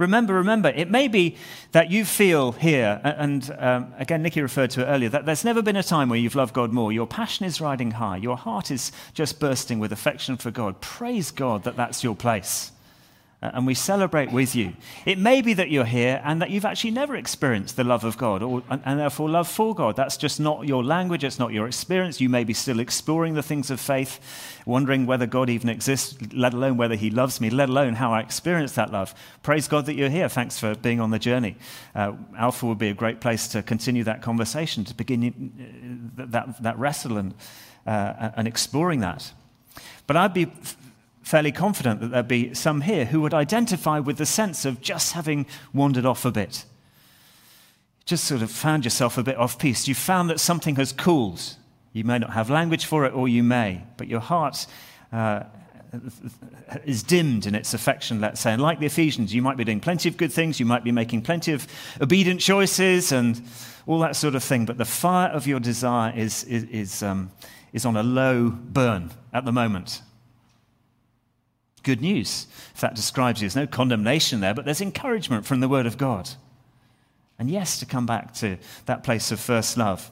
Remember, 0.00 0.32
remember. 0.32 0.70
It 0.70 0.90
may 0.90 1.08
be 1.08 1.36
that 1.72 1.90
you 1.90 2.06
feel 2.06 2.52
here, 2.52 3.02
and 3.04 3.54
um, 3.58 3.92
again, 3.98 4.22
Nikki 4.22 4.40
referred 4.40 4.70
to 4.70 4.80
it 4.80 4.86
earlier, 4.86 5.10
that 5.10 5.26
there's 5.26 5.44
never 5.44 5.60
been 5.60 5.76
a 5.76 5.82
time 5.82 6.08
where 6.08 6.18
you've 6.18 6.34
loved 6.34 6.54
God 6.54 6.72
more. 6.72 6.90
Your 6.90 7.06
passion 7.06 7.44
is 7.44 7.60
riding 7.60 7.90
high. 7.90 8.16
Your 8.16 8.38
heart 8.38 8.70
is 8.70 8.92
just 9.12 9.38
bursting 9.38 9.78
with 9.78 9.92
affection 9.92 10.38
for 10.38 10.50
God. 10.50 10.80
Praise 10.80 11.30
God 11.30 11.64
that 11.64 11.76
that's 11.76 12.02
your 12.02 12.16
place. 12.16 12.72
And 13.42 13.66
we 13.66 13.72
celebrate 13.72 14.32
with 14.32 14.54
you. 14.54 14.74
It 15.06 15.18
may 15.18 15.40
be 15.40 15.54
that 15.54 15.70
you're 15.70 15.86
here 15.86 16.20
and 16.26 16.42
that 16.42 16.50
you've 16.50 16.66
actually 16.66 16.90
never 16.90 17.16
experienced 17.16 17.74
the 17.76 17.84
love 17.84 18.04
of 18.04 18.18
God 18.18 18.42
or, 18.42 18.62
and, 18.68 18.82
and, 18.84 19.00
therefore 19.00 19.30
love 19.30 19.48
for 19.48 19.74
God. 19.74 19.96
That's 19.96 20.18
just 20.18 20.38
not 20.40 20.68
your 20.68 20.84
language, 20.84 21.24
it's 21.24 21.38
not 21.38 21.50
your 21.50 21.66
experience. 21.66 22.20
You 22.20 22.28
may 22.28 22.44
be 22.44 22.52
still 22.52 22.80
exploring 22.80 23.32
the 23.32 23.42
things 23.42 23.70
of 23.70 23.80
faith, 23.80 24.20
wondering 24.66 25.06
whether 25.06 25.24
God 25.24 25.48
even 25.48 25.70
exists, 25.70 26.18
let 26.34 26.52
alone 26.52 26.76
whether 26.76 26.96
He 26.96 27.08
loves 27.08 27.40
me, 27.40 27.48
let 27.48 27.70
alone 27.70 27.94
how 27.94 28.12
I 28.12 28.20
experience 28.20 28.72
that 28.72 28.92
love. 28.92 29.14
Praise 29.42 29.68
God 29.68 29.86
that 29.86 29.94
you're 29.94 30.10
here. 30.10 30.28
Thanks 30.28 30.58
for 30.58 30.74
being 30.74 31.00
on 31.00 31.10
the 31.10 31.18
journey. 31.18 31.56
Uh, 31.94 32.12
Alpha 32.36 32.66
would 32.66 32.78
be 32.78 32.90
a 32.90 32.94
great 32.94 33.22
place 33.22 33.48
to 33.48 33.62
continue 33.62 34.04
that 34.04 34.20
conversation, 34.20 34.84
to 34.84 34.94
begin 34.94 36.12
uh, 36.18 36.26
that, 36.26 36.62
that 36.62 36.78
wrestle 36.78 37.16
and, 37.16 37.34
uh, 37.86 38.32
and 38.36 38.46
exploring 38.46 39.00
that. 39.00 39.32
But 40.06 40.18
I'd 40.18 40.34
be 40.34 40.52
fairly 41.30 41.52
confident 41.52 42.00
that 42.00 42.10
there'd 42.10 42.26
be 42.26 42.52
some 42.54 42.80
here 42.80 43.04
who 43.04 43.20
would 43.20 43.32
identify 43.32 44.00
with 44.00 44.18
the 44.18 44.26
sense 44.26 44.64
of 44.64 44.80
just 44.80 45.12
having 45.12 45.46
wandered 45.72 46.04
off 46.04 46.24
a 46.24 46.32
bit. 46.32 46.64
Just 48.04 48.24
sort 48.24 48.42
of 48.42 48.50
found 48.50 48.84
yourself 48.84 49.16
a 49.16 49.22
bit 49.22 49.36
off 49.36 49.56
piste. 49.56 49.86
You 49.86 49.94
found 49.94 50.28
that 50.28 50.40
something 50.40 50.74
has 50.74 50.92
cooled. 50.92 51.40
You 51.92 52.02
may 52.02 52.18
not 52.18 52.30
have 52.30 52.50
language 52.50 52.84
for 52.84 53.06
it, 53.06 53.14
or 53.14 53.28
you 53.28 53.44
may, 53.44 53.84
but 53.96 54.08
your 54.08 54.18
heart 54.18 54.66
uh, 55.12 55.44
is 56.84 57.04
dimmed 57.04 57.46
in 57.46 57.54
its 57.54 57.74
affection, 57.74 58.20
let's 58.20 58.40
say. 58.40 58.52
And 58.52 58.60
like 58.60 58.80
the 58.80 58.86
Ephesians, 58.86 59.32
you 59.32 59.40
might 59.40 59.56
be 59.56 59.62
doing 59.62 59.78
plenty 59.78 60.08
of 60.08 60.16
good 60.16 60.32
things, 60.32 60.58
you 60.58 60.66
might 60.66 60.82
be 60.82 60.90
making 60.90 61.22
plenty 61.22 61.52
of 61.52 61.68
obedient 62.00 62.40
choices 62.40 63.12
and 63.12 63.40
all 63.86 64.00
that 64.00 64.16
sort 64.16 64.34
of 64.34 64.42
thing, 64.42 64.64
but 64.64 64.78
the 64.78 64.84
fire 64.84 65.28
of 65.28 65.46
your 65.46 65.60
desire 65.60 66.12
is, 66.16 66.42
is, 66.44 66.64
is, 66.64 67.02
um, 67.04 67.30
is 67.72 67.86
on 67.86 67.96
a 67.96 68.02
low 68.02 68.50
burn 68.50 69.12
at 69.32 69.44
the 69.44 69.52
moment 69.52 70.02
good 71.82 72.00
news. 72.00 72.46
If 72.74 72.80
that 72.80 72.94
describes 72.94 73.40
you, 73.40 73.46
there's 73.46 73.56
no 73.56 73.66
condemnation 73.66 74.40
there, 74.40 74.54
but 74.54 74.64
there's 74.64 74.80
encouragement 74.80 75.46
from 75.46 75.60
the 75.60 75.68
Word 75.68 75.86
of 75.86 75.98
God. 75.98 76.30
And 77.38 77.50
yes, 77.50 77.78
to 77.80 77.86
come 77.86 78.06
back 78.06 78.34
to 78.34 78.58
that 78.86 79.02
place 79.02 79.32
of 79.32 79.40
first 79.40 79.76
love. 79.76 80.10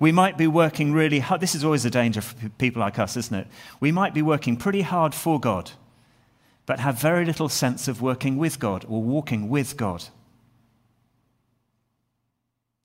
We 0.00 0.12
might 0.12 0.36
be 0.36 0.46
working 0.46 0.92
really 0.92 1.20
hard. 1.20 1.40
This 1.40 1.54
is 1.54 1.64
always 1.64 1.84
a 1.84 1.90
danger 1.90 2.20
for 2.20 2.48
people 2.50 2.80
like 2.80 2.98
us, 2.98 3.16
isn't 3.16 3.34
it? 3.34 3.46
We 3.80 3.92
might 3.92 4.12
be 4.12 4.22
working 4.22 4.56
pretty 4.56 4.82
hard 4.82 5.14
for 5.14 5.38
God, 5.38 5.70
but 6.66 6.80
have 6.80 7.00
very 7.00 7.24
little 7.24 7.48
sense 7.48 7.88
of 7.88 8.02
working 8.02 8.36
with 8.36 8.58
God 8.58 8.84
or 8.88 9.02
walking 9.02 9.48
with 9.48 9.76
God. 9.76 10.04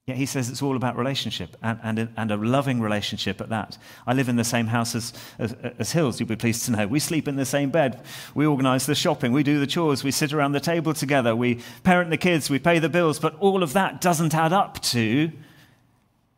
Yet 0.09 0.17
he 0.17 0.25
says 0.25 0.49
it's 0.49 0.63
all 0.63 0.75
about 0.75 0.97
relationship 0.97 1.55
and, 1.61 1.79
and, 1.83 2.09
and, 2.17 2.31
a 2.31 2.35
loving 2.35 2.81
relationship 2.81 3.39
at 3.41 3.49
that. 3.49 3.77
I 4.07 4.13
live 4.13 4.27
in 4.27 4.37
the 4.37 4.43
same 4.43 4.65
house 4.65 4.95
as, 4.95 5.13
as, 5.37 5.55
as, 5.77 5.91
Hills, 5.91 6.19
you'll 6.19 6.27
be 6.27 6.35
pleased 6.35 6.65
to 6.65 6.71
know. 6.71 6.87
We 6.87 6.99
sleep 6.99 7.27
in 7.27 7.35
the 7.35 7.45
same 7.45 7.69
bed. 7.69 8.01
We 8.33 8.47
organize 8.47 8.87
the 8.87 8.95
shopping. 8.95 9.33
We 9.33 9.43
do 9.43 9.59
the 9.59 9.67
chores. 9.67 10.03
We 10.03 10.09
sit 10.09 10.33
around 10.33 10.53
the 10.53 10.59
table 10.59 10.95
together. 10.95 11.35
We 11.35 11.59
parent 11.83 12.09
the 12.09 12.17
kids. 12.17 12.49
We 12.49 12.57
pay 12.57 12.79
the 12.79 12.89
bills. 12.89 13.19
But 13.19 13.35
all 13.39 13.61
of 13.61 13.73
that 13.73 14.01
doesn't 14.01 14.33
add 14.33 14.51
up 14.51 14.81
to 14.85 15.31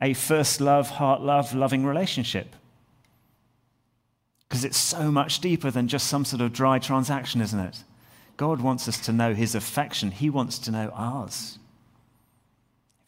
a 0.02 0.14
first 0.16 0.60
love, 0.60 0.90
heart 0.90 1.22
love, 1.22 1.56
loving 1.56 1.86
relationship. 1.86 2.54
Because 4.50 4.66
it's 4.66 4.78
so 4.78 5.14
much 5.14 5.40
deeper 5.40 5.72
than 5.72 5.88
just 5.88 6.08
some 6.08 6.26
sort 6.26 6.42
of 6.42 6.52
dry 6.52 6.78
transaction, 6.78 7.40
isn't 7.40 7.60
it? 7.60 7.86
God 8.36 8.60
wants 8.60 8.90
us 8.90 9.00
to 9.06 9.14
know 9.14 9.34
his 9.34 9.56
affection, 9.56 10.12
he 10.12 10.30
wants 10.30 10.60
to 10.60 10.72
know 10.72 10.92
ours 10.94 11.58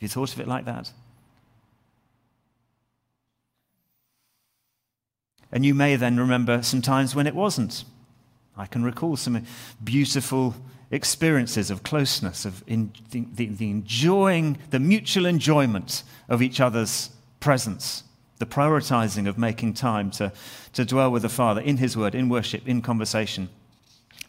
you 0.04 0.10
thought 0.10 0.34
of 0.34 0.40
it 0.40 0.48
like 0.48 0.66
that? 0.66 0.92
And 5.52 5.66
you 5.66 5.74
may 5.74 5.96
then 5.96 6.20
remember 6.20 6.62
some 6.62 6.82
times 6.82 7.16
when 7.16 7.28
it 7.28 7.36
wasn't. 7.36 7.86
I 8.58 8.66
can 8.66 8.84
recall 8.84 9.16
some 9.16 9.46
beautiful 9.84 10.56
experiences 10.92 11.72
of 11.72 11.84
closeness, 11.84 12.46
of 12.46 12.64
in, 12.68 12.92
the, 13.12 13.26
the, 13.34 13.46
the 13.48 13.70
enjoying, 13.70 14.58
the 14.72 14.80
mutual 14.80 15.26
enjoyment 15.26 16.04
of 16.28 16.42
each 16.42 16.60
other's 16.60 17.10
presence, 17.40 18.04
the 18.40 18.46
prioritizing 18.46 19.28
of 19.28 19.38
making 19.38 19.74
time 19.74 20.12
to, 20.12 20.32
to 20.74 20.86
dwell 20.86 21.12
with 21.12 21.22
the 21.22 21.30
Father 21.30 21.62
in 21.62 21.78
His 21.78 21.96
Word, 21.96 22.14
in 22.14 22.30
worship, 22.30 22.68
in 22.68 22.82
conversation 22.82 23.50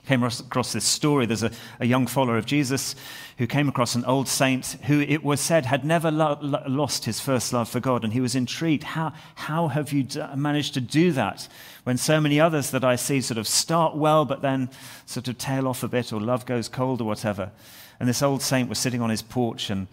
came 0.06 0.22
across 0.22 0.72
this 0.72 0.84
story. 0.84 1.26
There's 1.26 1.42
a, 1.42 1.50
a, 1.80 1.86
young 1.86 2.06
follower 2.06 2.36
of 2.36 2.46
Jesus 2.46 2.94
who 3.38 3.46
came 3.46 3.68
across 3.68 3.94
an 3.94 4.04
old 4.04 4.28
saint 4.28 4.76
who 4.84 5.00
it 5.00 5.24
was 5.24 5.40
said 5.40 5.66
had 5.66 5.84
never 5.84 6.10
lo- 6.10 6.38
lo- 6.40 6.62
lost 6.66 7.04
his 7.04 7.20
first 7.20 7.52
love 7.52 7.68
for 7.68 7.80
God. 7.80 8.04
And 8.04 8.12
he 8.12 8.20
was 8.20 8.34
intrigued. 8.34 8.82
How, 8.82 9.12
how 9.34 9.68
have 9.68 9.92
you 9.92 10.04
d- 10.04 10.22
managed 10.36 10.74
to 10.74 10.80
do 10.80 11.12
that 11.12 11.48
when 11.84 11.96
so 11.96 12.20
many 12.20 12.38
others 12.38 12.70
that 12.70 12.84
I 12.84 12.96
see 12.96 13.20
sort 13.20 13.38
of 13.38 13.48
start 13.48 13.96
well, 13.96 14.24
but 14.24 14.42
then 14.42 14.70
sort 15.06 15.28
of 15.28 15.38
tail 15.38 15.66
off 15.66 15.82
a 15.82 15.88
bit 15.88 16.12
or 16.12 16.20
love 16.20 16.46
goes 16.46 16.68
cold 16.68 17.00
or 17.00 17.04
whatever? 17.04 17.50
And 17.98 18.08
this 18.08 18.22
old 18.22 18.42
saint 18.42 18.68
was 18.68 18.78
sitting 18.78 19.00
on 19.00 19.10
his 19.10 19.22
porch 19.22 19.70
and 19.70 19.86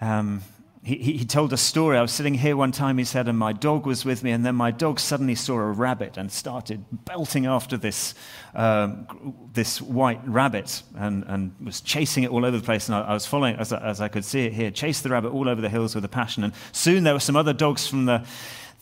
um, 0.00 0.42
he, 0.82 0.96
he, 0.96 1.24
told 1.24 1.52
a 1.52 1.56
story. 1.56 1.98
I 1.98 2.02
was 2.02 2.12
sitting 2.12 2.34
here 2.34 2.56
one 2.56 2.72
time, 2.72 2.98
he 2.98 3.04
said, 3.04 3.28
and 3.28 3.36
my 3.36 3.52
dog 3.52 3.84
was 3.84 4.04
with 4.04 4.22
me, 4.22 4.30
and 4.30 4.44
then 4.44 4.54
my 4.54 4.70
dog 4.70 5.00
suddenly 5.00 5.34
saw 5.34 5.54
a 5.54 5.70
rabbit 5.70 6.16
and 6.16 6.30
started 6.30 6.84
belting 7.04 7.46
after 7.46 7.76
this, 7.76 8.14
um, 8.54 9.34
this 9.52 9.82
white 9.82 10.20
rabbit 10.26 10.82
and, 10.96 11.24
and 11.26 11.54
was 11.62 11.80
chasing 11.80 12.24
it 12.24 12.30
all 12.30 12.44
over 12.44 12.56
the 12.56 12.62
place. 12.62 12.88
And 12.88 12.96
I, 12.96 13.00
I 13.00 13.14
was 13.14 13.26
following 13.26 13.56
as, 13.56 13.72
as 13.72 14.00
I 14.00 14.08
could 14.08 14.24
see 14.24 14.46
it 14.46 14.52
here, 14.52 14.70
chased 14.70 15.02
the 15.02 15.10
rabbit 15.10 15.32
all 15.32 15.48
over 15.48 15.60
the 15.60 15.68
hills 15.68 15.94
with 15.94 16.04
a 16.04 16.08
passion. 16.08 16.44
And 16.44 16.52
soon 16.72 17.04
there 17.04 17.14
were 17.14 17.20
some 17.20 17.36
other 17.36 17.52
dogs 17.52 17.86
from 17.86 18.04
the, 18.04 18.24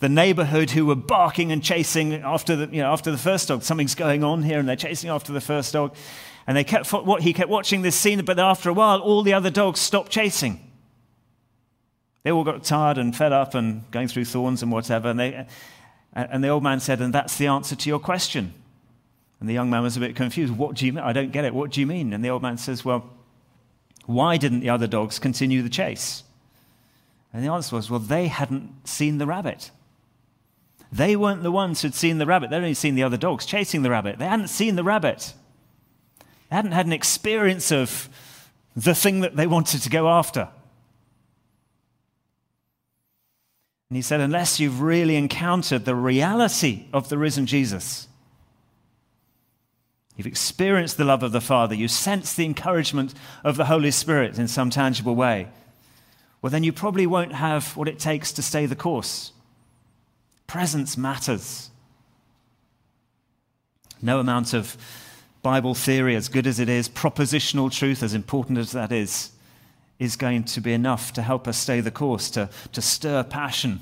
the 0.00 0.08
neighborhood 0.08 0.70
who 0.70 0.86
were 0.86 0.94
barking 0.94 1.50
and 1.50 1.62
chasing 1.62 2.14
after 2.14 2.56
the, 2.56 2.68
you 2.74 2.82
know, 2.82 2.92
after 2.92 3.10
the 3.10 3.18
first 3.18 3.48
dog. 3.48 3.62
Something's 3.62 3.94
going 3.94 4.22
on 4.22 4.42
here, 4.42 4.58
and 4.58 4.68
they're 4.68 4.76
chasing 4.76 5.08
after 5.08 5.32
the 5.32 5.40
first 5.40 5.72
dog. 5.72 5.94
And 6.46 6.56
they 6.56 6.64
kept, 6.64 6.92
he 7.20 7.32
kept 7.32 7.48
watching 7.48 7.82
this 7.82 7.96
scene, 7.96 8.22
but 8.24 8.38
after 8.38 8.68
a 8.68 8.72
while, 8.74 9.00
all 9.00 9.22
the 9.22 9.32
other 9.32 9.50
dogs 9.50 9.80
stopped 9.80 10.12
chasing. 10.12 10.65
They 12.26 12.32
all 12.32 12.42
got 12.42 12.64
tired 12.64 12.98
and 12.98 13.14
fed 13.14 13.32
up 13.32 13.54
and 13.54 13.88
going 13.92 14.08
through 14.08 14.24
thorns 14.24 14.60
and 14.60 14.72
whatever. 14.72 15.10
And, 15.10 15.20
they, 15.20 15.46
and 16.12 16.42
the 16.42 16.48
old 16.48 16.64
man 16.64 16.80
said, 16.80 17.00
And 17.00 17.14
that's 17.14 17.38
the 17.38 17.46
answer 17.46 17.76
to 17.76 17.88
your 17.88 18.00
question. 18.00 18.52
And 19.38 19.48
the 19.48 19.54
young 19.54 19.70
man 19.70 19.84
was 19.84 19.96
a 19.96 20.00
bit 20.00 20.16
confused. 20.16 20.52
What 20.52 20.74
do 20.74 20.86
you 20.86 20.92
mean? 20.92 21.04
I 21.04 21.12
don't 21.12 21.30
get 21.30 21.44
it. 21.44 21.54
What 21.54 21.70
do 21.70 21.78
you 21.78 21.86
mean? 21.86 22.12
And 22.12 22.24
the 22.24 22.30
old 22.30 22.42
man 22.42 22.58
says, 22.58 22.84
Well, 22.84 23.08
why 24.06 24.38
didn't 24.38 24.58
the 24.58 24.70
other 24.70 24.88
dogs 24.88 25.20
continue 25.20 25.62
the 25.62 25.68
chase? 25.68 26.24
And 27.32 27.44
the 27.44 27.52
answer 27.52 27.76
was, 27.76 27.90
Well, 27.90 28.00
they 28.00 28.26
hadn't 28.26 28.88
seen 28.88 29.18
the 29.18 29.26
rabbit. 29.26 29.70
They 30.90 31.14
weren't 31.14 31.44
the 31.44 31.52
ones 31.52 31.82
who'd 31.82 31.94
seen 31.94 32.18
the 32.18 32.26
rabbit. 32.26 32.50
They'd 32.50 32.56
only 32.56 32.74
seen 32.74 32.96
the 32.96 33.04
other 33.04 33.16
dogs 33.16 33.46
chasing 33.46 33.82
the 33.82 33.90
rabbit. 33.90 34.18
They 34.18 34.26
hadn't 34.26 34.48
seen 34.48 34.74
the 34.74 34.82
rabbit. 34.82 35.32
They 36.50 36.56
hadn't 36.56 36.72
had 36.72 36.86
an 36.86 36.92
experience 36.92 37.70
of 37.70 38.08
the 38.74 38.96
thing 38.96 39.20
that 39.20 39.36
they 39.36 39.46
wanted 39.46 39.82
to 39.82 39.90
go 39.90 40.08
after. 40.08 40.48
And 43.88 43.96
he 43.96 44.02
said, 44.02 44.20
unless 44.20 44.58
you've 44.58 44.80
really 44.80 45.16
encountered 45.16 45.84
the 45.84 45.94
reality 45.94 46.86
of 46.92 47.08
the 47.08 47.18
risen 47.18 47.46
Jesus, 47.46 48.08
you've 50.16 50.26
experienced 50.26 50.96
the 50.96 51.04
love 51.04 51.22
of 51.22 51.32
the 51.32 51.40
Father, 51.40 51.74
you 51.74 51.86
sense 51.86 52.34
the 52.34 52.44
encouragement 52.44 53.14
of 53.44 53.56
the 53.56 53.66
Holy 53.66 53.92
Spirit 53.92 54.38
in 54.38 54.48
some 54.48 54.70
tangible 54.70 55.14
way, 55.14 55.48
well, 56.42 56.50
then 56.50 56.64
you 56.64 56.72
probably 56.72 57.06
won't 57.06 57.32
have 57.32 57.76
what 57.76 57.88
it 57.88 57.98
takes 57.98 58.32
to 58.32 58.42
stay 58.42 58.66
the 58.66 58.76
course. 58.76 59.32
Presence 60.46 60.96
matters. 60.96 61.70
No 64.02 64.20
amount 64.20 64.52
of 64.52 64.76
Bible 65.42 65.74
theory, 65.74 66.14
as 66.16 66.28
good 66.28 66.46
as 66.46 66.60
it 66.60 66.68
is, 66.68 66.88
propositional 66.88 67.70
truth, 67.70 68.02
as 68.02 68.14
important 68.14 68.58
as 68.58 68.72
that 68.72 68.92
is, 68.92 69.30
is 69.98 70.16
going 70.16 70.44
to 70.44 70.60
be 70.60 70.72
enough 70.72 71.12
to 71.14 71.22
help 71.22 71.48
us 71.48 71.56
stay 71.56 71.80
the 71.80 71.90
course, 71.90 72.30
to, 72.30 72.48
to 72.72 72.82
stir 72.82 73.22
passion, 73.22 73.80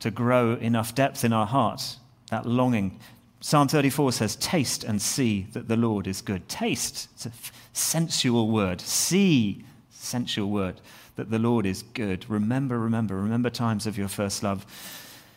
to 0.00 0.10
grow 0.10 0.54
enough 0.54 0.94
depth 0.94 1.24
in 1.24 1.32
our 1.32 1.46
hearts, 1.46 1.98
that 2.30 2.46
longing. 2.46 2.98
Psalm 3.40 3.68
34 3.68 4.12
says, 4.12 4.36
Taste 4.36 4.84
and 4.84 5.00
see 5.00 5.46
that 5.52 5.68
the 5.68 5.76
Lord 5.76 6.06
is 6.06 6.20
good. 6.20 6.48
Taste, 6.48 7.08
it's 7.14 7.26
a 7.26 7.32
sensual 7.72 8.48
word. 8.48 8.80
See, 8.80 9.64
sensual 9.90 10.50
word, 10.50 10.80
that 11.16 11.30
the 11.30 11.38
Lord 11.38 11.66
is 11.66 11.82
good. 11.82 12.24
Remember, 12.28 12.78
remember, 12.78 13.16
remember 13.16 13.50
times 13.50 13.86
of 13.86 13.98
your 13.98 14.08
first 14.08 14.42
love. 14.42 14.66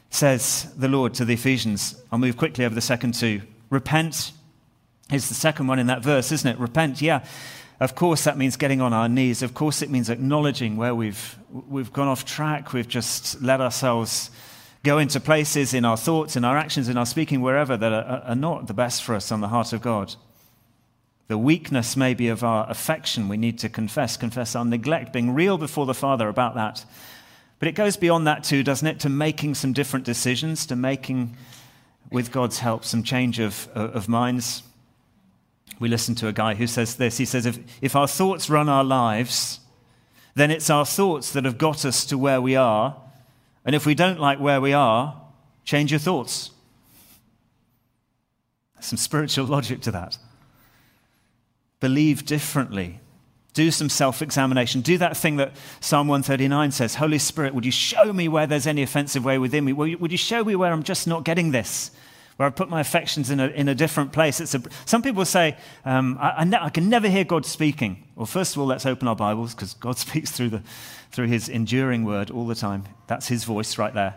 Says 0.09 0.71
the 0.77 0.87
Lord 0.87 1.13
to 1.15 1.25
the 1.25 1.33
Ephesians. 1.33 2.01
I'll 2.11 2.19
move 2.19 2.37
quickly 2.37 2.65
over 2.65 2.75
the 2.75 2.81
second 2.81 3.13
two. 3.13 3.41
Repent 3.69 4.33
is 5.11 5.29
the 5.29 5.35
second 5.35 5.67
one 5.67 5.79
in 5.79 5.87
that 5.87 6.03
verse, 6.03 6.31
isn't 6.31 6.49
it? 6.49 6.59
Repent, 6.59 7.01
yeah. 7.01 7.25
Of 7.81 7.95
course, 7.95 8.25
that 8.25 8.37
means 8.37 8.57
getting 8.57 8.79
on 8.79 8.93
our 8.93 9.09
knees. 9.09 9.41
Of 9.41 9.55
course, 9.55 9.81
it 9.81 9.89
means 9.89 10.11
acknowledging 10.11 10.77
where 10.77 10.93
we've, 10.93 11.35
we've 11.67 11.91
gone 11.91 12.07
off 12.07 12.25
track. 12.25 12.73
We've 12.73 12.87
just 12.87 13.41
let 13.41 13.59
ourselves 13.59 14.29
go 14.83 14.99
into 14.99 15.19
places 15.19 15.73
in 15.73 15.83
our 15.83 15.97
thoughts, 15.97 16.35
in 16.35 16.45
our 16.45 16.55
actions, 16.55 16.89
in 16.89 16.97
our 16.97 17.07
speaking, 17.07 17.41
wherever 17.41 17.75
that 17.75 17.91
are, 17.91 18.21
are 18.23 18.35
not 18.35 18.67
the 18.67 18.75
best 18.75 19.01
for 19.03 19.15
us 19.15 19.31
on 19.31 19.41
the 19.41 19.47
heart 19.47 19.73
of 19.73 19.81
God. 19.81 20.13
The 21.27 21.39
weakness, 21.39 21.97
maybe, 21.97 22.27
of 22.27 22.43
our 22.43 22.69
affection, 22.69 23.27
we 23.27 23.37
need 23.37 23.57
to 23.57 23.69
confess, 23.69 24.15
confess 24.15 24.55
our 24.55 24.63
neglect, 24.63 25.11
being 25.11 25.33
real 25.33 25.57
before 25.57 25.87
the 25.87 25.95
Father 25.95 26.29
about 26.29 26.53
that. 26.53 26.85
But 27.57 27.67
it 27.67 27.71
goes 27.71 27.97
beyond 27.97 28.27
that, 28.27 28.43
too, 28.43 28.61
doesn't 28.61 28.87
it, 28.87 28.99
to 28.99 29.09
making 29.09 29.55
some 29.55 29.73
different 29.73 30.05
decisions, 30.05 30.67
to 30.67 30.75
making, 30.75 31.35
with 32.11 32.31
God's 32.31 32.59
help, 32.59 32.85
some 32.85 33.01
change 33.01 33.39
of, 33.39 33.67
of 33.73 34.07
minds. 34.07 34.61
We 35.79 35.89
listen 35.89 36.15
to 36.15 36.27
a 36.27 36.33
guy 36.33 36.53
who 36.55 36.67
says 36.67 36.95
this 36.95 37.17
He 37.17 37.25
says, 37.25 37.45
if, 37.45 37.59
if 37.81 37.95
our 37.95 38.07
thoughts 38.07 38.49
run 38.49 38.69
our 38.69 38.83
lives, 38.83 39.59
then 40.35 40.51
it's 40.51 40.69
our 40.69 40.85
thoughts 40.85 41.31
that 41.33 41.45
have 41.45 41.57
got 41.57 41.85
us 41.85 42.05
to 42.05 42.17
where 42.17 42.41
we 42.41 42.55
are 42.55 42.95
and 43.65 43.75
if 43.75 43.85
we 43.85 43.95
don't 43.95 44.19
like 44.19 44.39
where 44.39 44.59
we 44.59 44.73
are, 44.73 45.21
change 45.63 45.91
your 45.91 45.99
thoughts. 45.99 46.51
Some 48.79 48.97
spiritual 48.97 49.45
logic 49.45 49.81
to 49.81 49.91
that. 49.91 50.17
Believe 51.79 52.25
differently. 52.25 52.99
Do 53.53 53.69
some 53.69 53.89
self 53.89 54.21
examination. 54.21 54.81
Do 54.81 54.97
that 54.97 55.15
thing 55.15 55.35
that 55.37 55.55
Psalm 55.81 56.07
139 56.07 56.71
says 56.71 56.95
Holy 56.95 57.19
Spirit, 57.19 57.53
would 57.53 57.65
you 57.65 57.71
show 57.71 58.11
me 58.13 58.27
where 58.27 58.47
there's 58.47 58.65
any 58.65 58.81
offensive 58.81 59.25
way 59.25 59.37
within 59.37 59.65
me? 59.65 59.73
Would 59.73 60.11
you 60.11 60.17
show 60.17 60.43
me 60.43 60.55
where 60.55 60.71
I'm 60.71 60.83
just 60.83 61.05
not 61.05 61.25
getting 61.25 61.51
this? 61.51 61.91
Where 62.41 62.47
I 62.47 62.49
put 62.49 62.71
my 62.71 62.81
affections 62.81 63.29
in 63.29 63.39
a, 63.39 63.49
in 63.49 63.67
a 63.69 63.75
different 63.75 64.13
place. 64.13 64.41
It's 64.41 64.55
a, 64.55 64.63
some 64.85 65.03
people 65.03 65.23
say, 65.25 65.55
um, 65.85 66.17
I, 66.19 66.31
I, 66.37 66.43
ne- 66.43 66.57
I 66.57 66.69
can 66.69 66.89
never 66.89 67.07
hear 67.07 67.23
God 67.23 67.45
speaking. 67.45 68.03
Well, 68.15 68.25
first 68.25 68.55
of 68.55 68.59
all, 68.59 68.65
let's 68.65 68.87
open 68.87 69.07
our 69.07 69.15
Bibles 69.15 69.53
because 69.53 69.75
God 69.75 69.95
speaks 69.99 70.31
through 70.31 70.49
the, 70.49 70.63
through 71.11 71.27
his 71.27 71.49
enduring 71.49 72.03
word 72.03 72.31
all 72.31 72.47
the 72.47 72.55
time. 72.55 72.85
That's 73.05 73.27
his 73.27 73.43
voice 73.43 73.77
right 73.77 73.93
there. 73.93 74.15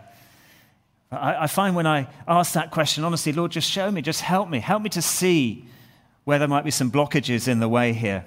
I, 1.11 1.43
I 1.43 1.45
find 1.45 1.75
when 1.75 1.85
I 1.85 2.07
ask 2.27 2.53
that 2.53 2.71
question, 2.71 3.03
honestly, 3.03 3.31
Lord, 3.31 3.51
just 3.51 3.69
show 3.69 3.91
me, 3.91 4.01
just 4.01 4.21
help 4.21 4.49
me, 4.49 4.57
help 4.57 4.81
me 4.81 4.89
to 4.89 5.03
see 5.03 5.67
where 6.23 6.39
there 6.39 6.47
might 6.47 6.65
be 6.65 6.71
some 6.71 6.89
blockages 6.89 7.47
in 7.47 7.59
the 7.59 7.69
way 7.69 7.93
here. 7.93 8.25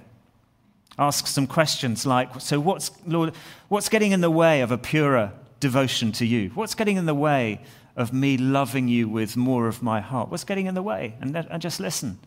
Ask 0.97 1.27
some 1.27 1.49
questions 1.49 2.07
like, 2.07 2.41
so 2.41 2.61
what's, 2.61 2.93
Lord, 3.05 3.35
what's 3.67 3.89
getting 3.89 4.13
in 4.13 4.21
the 4.21 4.31
way 4.31 4.61
of 4.61 4.71
a 4.71 4.79
purer 4.79 5.33
devotion 5.59 6.13
to 6.13 6.25
you? 6.25 6.51
What's 6.51 6.77
getting 6.77 6.99
in 6.99 7.07
the 7.07 7.17
way 7.17 7.63
of 7.99 8.13
me 8.13 8.39
loving 8.39 8.87
you 8.87 9.09
with 9.09 9.37
more 9.37 9.67
of 9.67 9.83
my 9.83 10.01
heart? 10.01 10.31
What's 10.31 10.45
getting 10.45 10.67
in 10.67 10.75
the 10.75 10.83
way? 10.83 11.17
And, 11.21 11.37
and 11.37 11.61
just 11.61 11.81
listen. 11.81 12.19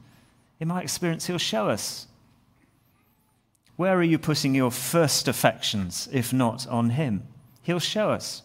In 0.60 0.68
my 0.68 0.82
experience, 0.82 1.26
he'll 1.26 1.38
show 1.38 1.70
us. 1.70 2.08
Where 3.78 3.98
are 3.98 4.04
you 4.04 4.20
putting 4.20 4.54
your 4.54 4.70
first 4.70 5.30
affections, 5.30 6.10
if 6.12 6.34
not 6.34 6.68
on 6.68 6.92
Him? 6.92 7.24
He'll 7.64 7.80
show 7.80 8.12
us. 8.12 8.44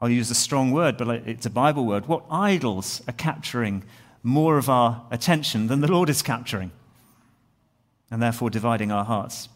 I'll 0.00 0.08
use 0.08 0.30
a 0.30 0.36
strong 0.36 0.70
word, 0.70 0.96
but 0.96 1.08
it's 1.28 1.46
a 1.46 1.50
Bible 1.50 1.84
word. 1.84 2.06
What 2.06 2.24
idols 2.30 3.02
are 3.06 3.12
capturing 3.12 3.82
more 4.22 4.58
of 4.58 4.70
our 4.70 5.04
attention 5.10 5.66
than 5.66 5.80
the 5.80 5.90
Lord 5.90 6.08
is 6.08 6.22
capturing, 6.22 6.70
and 8.10 8.22
therefore 8.22 8.50
dividing 8.50 8.92
our 8.92 9.04
hearts? 9.04 9.48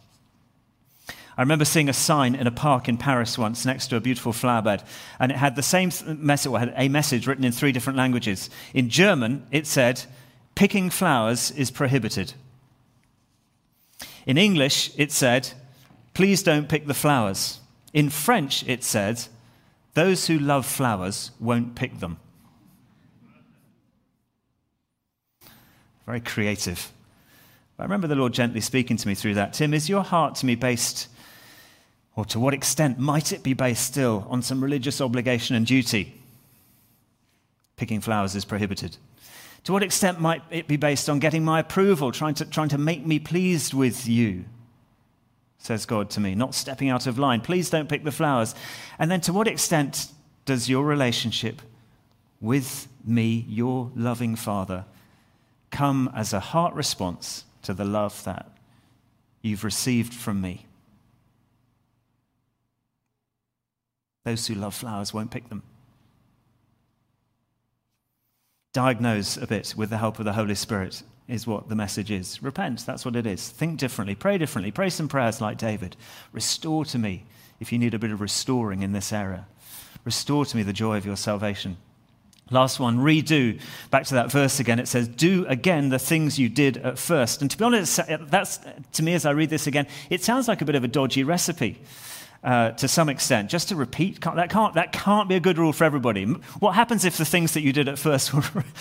I 1.36 1.42
remember 1.42 1.66
seeing 1.66 1.88
a 1.88 1.92
sign 1.92 2.34
in 2.34 2.46
a 2.46 2.50
park 2.50 2.88
in 2.88 2.96
Paris 2.96 3.36
once 3.36 3.66
next 3.66 3.88
to 3.88 3.96
a 3.96 4.00
beautiful 4.00 4.32
flower 4.32 4.62
bed, 4.62 4.82
and 5.20 5.30
it 5.30 5.36
had 5.36 5.54
the 5.54 5.62
same 5.62 5.90
message, 6.06 6.50
or 6.50 6.58
had 6.58 6.72
a 6.76 6.88
message 6.88 7.26
written 7.26 7.44
in 7.44 7.52
three 7.52 7.72
different 7.72 7.98
languages. 7.98 8.48
In 8.72 8.88
German, 8.88 9.46
it 9.50 9.66
said, 9.66 10.04
Picking 10.54 10.88
flowers 10.88 11.50
is 11.50 11.70
prohibited. 11.70 12.32
In 14.24 14.38
English, 14.38 14.92
it 14.96 15.12
said, 15.12 15.52
Please 16.14 16.42
don't 16.42 16.68
pick 16.68 16.86
the 16.86 16.94
flowers. 16.94 17.60
In 17.92 18.08
French, 18.08 18.66
it 18.66 18.82
said, 18.82 19.24
Those 19.92 20.28
who 20.28 20.38
love 20.38 20.64
flowers 20.64 21.32
won't 21.38 21.74
pick 21.74 22.00
them. 22.00 22.16
Very 26.06 26.20
creative. 26.20 26.92
I 27.78 27.82
remember 27.82 28.06
the 28.06 28.14
Lord 28.14 28.32
gently 28.32 28.62
speaking 28.62 28.96
to 28.96 29.08
me 29.08 29.14
through 29.14 29.34
that. 29.34 29.52
Tim, 29.52 29.74
is 29.74 29.88
your 29.88 30.02
heart 30.02 30.36
to 30.36 30.46
me 30.46 30.54
based, 30.54 31.08
or 32.16 32.24
to 32.24 32.40
what 32.40 32.54
extent 32.54 32.98
might 32.98 33.30
it 33.30 33.42
be 33.42 33.52
based 33.52 33.84
still 33.84 34.26
on 34.30 34.40
some 34.40 34.62
religious 34.62 35.02
obligation 35.02 35.54
and 35.54 35.66
duty? 35.66 36.18
Picking 37.76 38.00
flowers 38.00 38.34
is 38.34 38.46
prohibited. 38.46 38.96
To 39.64 39.72
what 39.72 39.82
extent 39.82 40.18
might 40.18 40.42
it 40.50 40.66
be 40.66 40.76
based 40.76 41.10
on 41.10 41.18
getting 41.18 41.44
my 41.44 41.60
approval, 41.60 42.12
trying 42.12 42.34
to, 42.36 42.46
trying 42.46 42.70
to 42.70 42.78
make 42.78 43.04
me 43.04 43.18
pleased 43.18 43.74
with 43.74 44.08
you? 44.08 44.46
Says 45.58 45.84
God 45.84 46.08
to 46.10 46.20
me, 46.20 46.34
not 46.34 46.54
stepping 46.54 46.88
out 46.88 47.06
of 47.06 47.18
line. 47.18 47.42
Please 47.42 47.68
don't 47.68 47.88
pick 47.88 48.02
the 48.02 48.12
flowers. 48.12 48.54
And 48.98 49.10
then 49.10 49.20
to 49.22 49.32
what 49.32 49.46
extent 49.46 50.06
does 50.46 50.70
your 50.70 50.84
relationship 50.84 51.60
with 52.40 52.88
me, 53.04 53.44
your 53.48 53.90
loving 53.94 54.36
Father, 54.36 54.84
come 55.70 56.10
as 56.14 56.32
a 56.32 56.40
heart 56.40 56.72
response 56.74 57.44
to 57.62 57.74
the 57.74 57.84
love 57.84 58.24
that 58.24 58.48
you've 59.42 59.64
received 59.64 60.14
from 60.14 60.40
me? 60.40 60.66
Those 64.26 64.46
who 64.46 64.54
love 64.54 64.74
flowers 64.74 65.14
won't 65.14 65.30
pick 65.30 65.48
them 65.48 65.62
diagnose 68.76 69.38
a 69.38 69.46
bit 69.46 69.72
with 69.74 69.88
the 69.88 69.96
help 69.96 70.18
of 70.18 70.26
the 70.26 70.34
Holy 70.34 70.54
Spirit, 70.54 71.02
is 71.28 71.46
what 71.46 71.70
the 71.70 71.74
message 71.74 72.10
is. 72.10 72.42
Repent, 72.42 72.84
that's 72.84 73.06
what 73.06 73.16
it 73.16 73.26
is. 73.26 73.48
Think 73.48 73.78
differently, 73.78 74.14
pray 74.14 74.36
differently, 74.36 74.70
pray 74.70 74.90
some 74.90 75.08
prayers 75.08 75.40
like 75.40 75.56
David. 75.56 75.96
Restore 76.30 76.84
to 76.84 76.98
me 76.98 77.24
if 77.58 77.72
you 77.72 77.78
need 77.78 77.94
a 77.94 77.98
bit 77.98 78.10
of 78.10 78.20
restoring 78.20 78.82
in 78.82 78.92
this 78.92 79.14
area. 79.14 79.46
Restore 80.04 80.44
to 80.44 80.58
me 80.58 80.62
the 80.62 80.74
joy 80.74 80.98
of 80.98 81.06
your 81.06 81.16
salvation. 81.16 81.78
Last 82.50 82.78
one, 82.78 82.98
redo. 82.98 83.58
Back 83.90 84.04
to 84.08 84.14
that 84.16 84.30
verse 84.30 84.60
again. 84.60 84.78
It 84.78 84.88
says, 84.88 85.08
Do 85.08 85.46
again 85.48 85.88
the 85.88 85.98
things 85.98 86.38
you 86.38 86.50
did 86.50 86.76
at 86.76 86.98
first. 86.98 87.40
And 87.40 87.50
to 87.50 87.56
be 87.56 87.64
honest, 87.64 87.98
that's, 88.28 88.60
to 88.92 89.02
me, 89.02 89.14
as 89.14 89.24
I 89.24 89.30
read 89.30 89.48
this 89.48 89.66
again, 89.66 89.86
it 90.10 90.22
sounds 90.22 90.48
like 90.48 90.60
a 90.60 90.66
bit 90.66 90.74
of 90.74 90.84
a 90.84 90.88
dodgy 90.88 91.24
recipe 91.24 91.80
uh, 92.42 92.70
to 92.72 92.88
some 92.88 93.08
extent. 93.08 93.50
Just 93.50 93.68
to 93.68 93.76
repeat, 93.76 94.20
that 94.20 94.50
can't, 94.50 94.74
that 94.74 94.92
can't 94.92 95.28
be 95.28 95.34
a 95.36 95.40
good 95.40 95.58
rule 95.58 95.72
for 95.72 95.84
everybody. 95.84 96.24
What 96.24 96.72
happens 96.72 97.04
if 97.04 97.16
the 97.16 97.24
things 97.24 97.54
that 97.54 97.62
you 97.62 97.72
did 97.72 97.88
at 97.88 97.98
first 97.98 98.32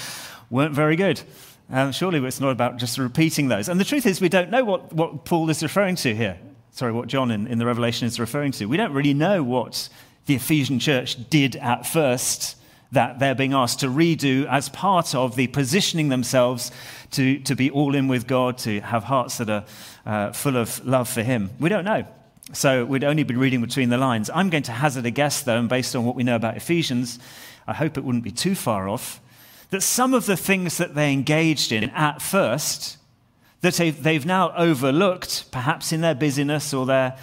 weren't 0.50 0.74
very 0.74 0.96
good? 0.96 1.22
Um, 1.70 1.92
surely 1.92 2.24
it's 2.26 2.40
not 2.40 2.52
about 2.52 2.78
just 2.78 2.98
repeating 2.98 3.48
those. 3.48 3.70
And 3.70 3.80
the 3.80 3.86
truth 3.86 4.06
is, 4.06 4.22
we 4.22 4.30
don't 4.30 4.52
know 4.52 4.64
what, 4.64 4.94
what 4.94 5.26
Paul 5.26 5.50
is 5.50 5.64
referring 5.64 5.96
to 5.98 6.16
here. 6.16 6.38
Sorry, 6.72 6.92
what 6.92 7.08
John 7.08 7.32
in, 7.32 7.48
in 7.48 7.58
the 7.58 7.66
Revelation 7.66 8.08
is 8.08 8.20
referring 8.20 8.52
to. 8.54 8.66
We 8.66 8.78
don't 8.78 8.94
really 8.94 9.14
know 9.14 9.42
what 9.42 9.90
the 10.26 10.36
Ephesian 10.36 10.80
church 10.80 11.30
did 11.30 11.56
at 11.56 11.86
first 11.86 12.58
that 12.92 13.20
they're 13.20 13.36
being 13.36 13.54
asked 13.54 13.80
to 13.82 13.88
redo 13.88 14.48
as 14.48 14.70
part 14.70 15.16
of 15.16 15.36
the 15.36 15.48
positioning 15.48 16.10
themselves 16.10 16.72
to, 17.12 17.40
to 17.40 17.56
be 17.56 17.70
all 17.72 17.96
in 17.96 18.08
with 18.08 18.28
God, 18.28 18.58
to 18.60 18.80
have 18.82 19.04
hearts 19.04 19.38
that 19.38 19.50
are 19.50 19.66
uh, 20.06 20.32
full 20.32 20.58
of 20.58 20.86
love 20.86 21.10
for 21.10 21.24
Him. 21.24 21.52
We 21.60 21.70
don't 21.70 21.86
know. 21.86 22.06
So 22.54 22.86
we'd 22.86 23.04
only 23.04 23.24
be 23.24 23.36
reading 23.36 23.62
between 23.62 23.90
the 23.90 23.98
lines. 23.98 24.30
I'm 24.34 24.50
going 24.50 24.64
to 24.64 24.72
hazard 24.72 25.06
a 25.06 25.12
guess, 25.12 25.42
though, 25.42 25.58
and 25.58 25.68
based 25.68 25.96
on 25.96 26.06
what 26.06 26.16
we 26.16 26.24
know 26.24 26.36
about 26.36 26.56
Ephesians, 26.56 27.18
I 27.68 27.74
hope 27.74 27.98
it 27.98 28.04
wouldn't 28.04 28.24
be 28.24 28.32
too 28.32 28.54
far 28.54 28.88
off, 28.88 29.20
that 29.72 29.82
some 29.82 30.14
of 30.14 30.28
the 30.28 30.38
things 30.38 30.78
that 30.78 30.94
they 30.94 31.12
engaged 31.12 31.72
in 31.72 31.90
at 31.90 32.22
first, 32.22 32.98
that 33.62 33.74
they've 33.74 34.26
now 34.26 34.54
overlooked, 34.56 35.52
perhaps 35.52 35.92
in 35.92 36.02
their 36.02 36.14
busyness 36.14 36.72
or 36.72 36.86
their 36.86 37.18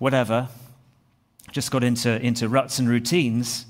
whatever, 0.00 0.48
just 1.52 1.70
got 1.70 1.84
into, 1.84 2.20
into 2.20 2.48
ruts 2.48 2.80
and 2.80 2.88
routines, 2.88 3.66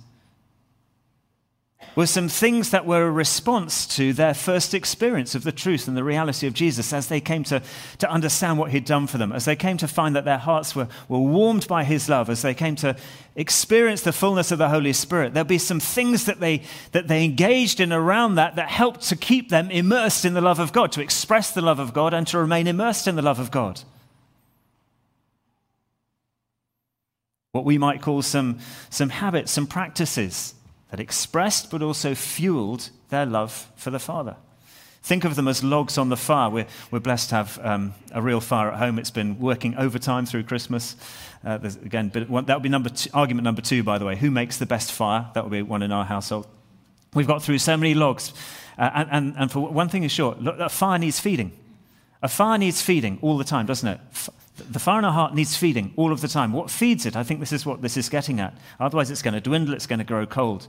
were 1.97 2.07
some 2.07 2.29
things 2.29 2.71
that 2.71 2.87
were 2.87 3.07
a 3.07 3.11
response 3.11 3.87
to 3.87 4.13
their 4.13 4.35
first 4.35 4.75
experience 4.75 5.35
of 5.35 5.45
the 5.45 5.53
truth 5.53 5.87
and 5.87 5.97
the 5.97 6.03
reality 6.03 6.47
of 6.47 6.53
Jesus 6.53 6.93
as 6.93 7.07
they 7.07 7.21
came 7.21 7.45
to, 7.45 7.63
to 7.99 8.11
understand 8.11 8.59
what 8.59 8.73
he'd 8.73 8.85
done 8.85 9.07
for 9.07 9.19
them, 9.19 9.33
as 9.33 9.45
they 9.45 9.55
came 9.55 9.77
to 9.77 9.87
find 9.87 10.17
that 10.17 10.25
their 10.25 10.39
hearts 10.39 10.75
were, 10.75 10.89
were 11.09 11.21
warmed 11.21 11.69
by 11.69 11.85
his 11.85 12.09
love, 12.09 12.29
as 12.29 12.43
they 12.43 12.55
came 12.55 12.75
to 12.77 12.97
experience 13.37 14.03
the 14.03 14.13
fullness 14.13 14.51
of 14.51 14.59
the 14.59 14.69
Holy 14.69 14.93
Spirit. 14.93 15.35
There'll 15.35 15.47
be 15.47 15.59
some 15.59 15.81
things 15.81 16.25
that 16.25 16.41
they, 16.41 16.63
that 16.93 17.07
they 17.07 17.25
engaged 17.25 17.79
in 17.79 17.93
around 17.93 18.35
that 18.37 18.57
that 18.57 18.71
helped 18.71 19.03
to 19.03 19.17
keep 19.17 19.51
them 19.51 19.71
immersed 19.71 20.25
in 20.25 20.35
the 20.35 20.41
love 20.41 20.59
of 20.59 20.73
God, 20.73 20.91
to 20.93 21.01
express 21.01 21.53
the 21.53 21.63
love 21.63 21.79
of 21.79 21.95
God 21.95 22.13
and 22.13 22.27
to 22.29 22.39
remain 22.39 22.67
immersed 22.67 23.07
in 23.07 23.15
the 23.15 23.23
love 23.23 23.39
of 23.39 23.51
God. 23.53 23.83
What 27.53 27.65
we 27.65 27.79
might 27.79 28.03
call 28.03 28.21
some, 28.23 28.59
some 28.91 29.11
habits, 29.11 29.53
some 29.53 29.69
practices 29.69 30.55
that 30.95 31.01
expressed 31.01 31.73
but 31.73 31.83
also 31.83 32.15
fueled 32.15 32.89
their 33.09 33.27
love 33.27 33.69
for 33.75 33.91
the 33.91 33.99
Father. 33.99 34.37
Think 35.03 35.25
of 35.25 35.35
them 35.35 35.49
as 35.49 35.65
logs 35.65 35.99
on 35.99 36.09
the 36.09 36.17
fire. 36.17 36.49
We're, 36.49 36.67
we're 36.93 37.01
blessed 37.01 37.31
to 37.31 37.35
have 37.35 37.59
um, 37.65 37.95
a 38.13 38.23
real 38.23 38.41
fire 38.41 38.71
at 38.71 38.79
home. 38.79 39.01
It's 39.01 39.11
been 39.11 39.41
working 39.41 39.77
overtime 39.77 40.25
through 40.25 40.45
Christmas. 40.45 40.95
Uh, 41.45 41.59
again, 41.85 42.11
that 42.15 42.31
would 42.31 42.63
be 42.63 42.69
number 42.69 42.91
two, 42.91 43.11
argument 43.13 43.43
number 43.43 43.61
two, 43.61 43.83
by 43.83 43.99
the 43.99 44.05
way. 44.05 44.15
Who 44.15 44.31
makes 44.31 44.59
the 44.59 44.67
best 44.67 44.93
fire? 44.93 45.29
That 45.35 45.43
would 45.43 45.51
be 45.51 45.63
one 45.63 45.83
in 45.83 45.91
our 45.91 46.05
household. 46.05 46.47
We've 47.13 47.27
got 47.27 47.43
through 47.43 47.59
so 47.59 47.77
many 47.77 47.95
logs. 47.95 48.33
Uh, 48.79 48.91
and, 48.95 49.09
and, 49.11 49.35
and, 49.37 49.51
for 49.51 49.67
one 49.67 49.89
thing 49.89 50.05
is 50.05 50.13
sure, 50.13 50.37
look, 50.39 50.61
a 50.61 50.69
fire 50.69 51.01
needs 51.01 51.19
feeding. 51.19 51.51
A 52.23 52.29
fire 52.29 52.57
needs 52.57 52.81
feeding 52.81 53.19
all 53.21 53.37
the 53.37 53.43
time, 53.43 53.67
doesn't 53.67 53.89
it? 53.89 54.01
The 54.57 54.79
fire 54.79 55.01
in 55.01 55.05
our 55.05 55.13
heart 55.13 55.35
needs 55.35 55.57
feeding 55.57 55.93
all 55.97 56.13
of 56.13 56.21
the 56.21 56.29
time. 56.29 56.53
What 56.53 56.71
feeds 56.71 57.07
it? 57.07 57.17
I 57.17 57.25
think 57.25 57.41
this 57.41 57.53
is 57.53 57.67
what 57.67 57.83
this 57.83 57.97
is 57.97 58.09
getting 58.09 58.39
at. 58.39 58.57
Otherwise, 58.79 59.11
it's 59.11 59.23
going 59.23 59.35
to 59.35 59.41
dwindle, 59.41 59.75
it's 59.75 59.87
going 59.87 59.99
to 59.99 60.05
grow 60.05 60.27
cold. 60.27 60.69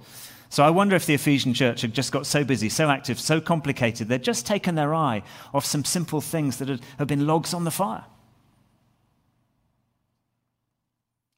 So 0.50 0.64
I 0.64 0.70
wonder 0.70 0.96
if 0.96 1.06
the 1.06 1.14
Ephesian 1.14 1.54
church 1.54 1.82
had 1.82 1.94
just 1.94 2.12
got 2.12 2.26
so 2.26 2.44
busy, 2.44 2.70
so 2.70 2.90
active, 2.90 3.20
so 3.20 3.42
complicated, 3.42 4.08
they'd 4.08 4.24
just 4.24 4.46
taken 4.46 4.76
their 4.76 4.94
eye 4.94 5.22
off 5.54 5.66
some 5.66 5.84
simple 5.84 6.22
things 6.22 6.58
that 6.58 6.70
had, 6.70 6.82
had 6.98 7.08
been 7.08 7.28
logs 7.28 7.54
on 7.54 7.64
the 7.64 7.72
fire. 7.72 8.06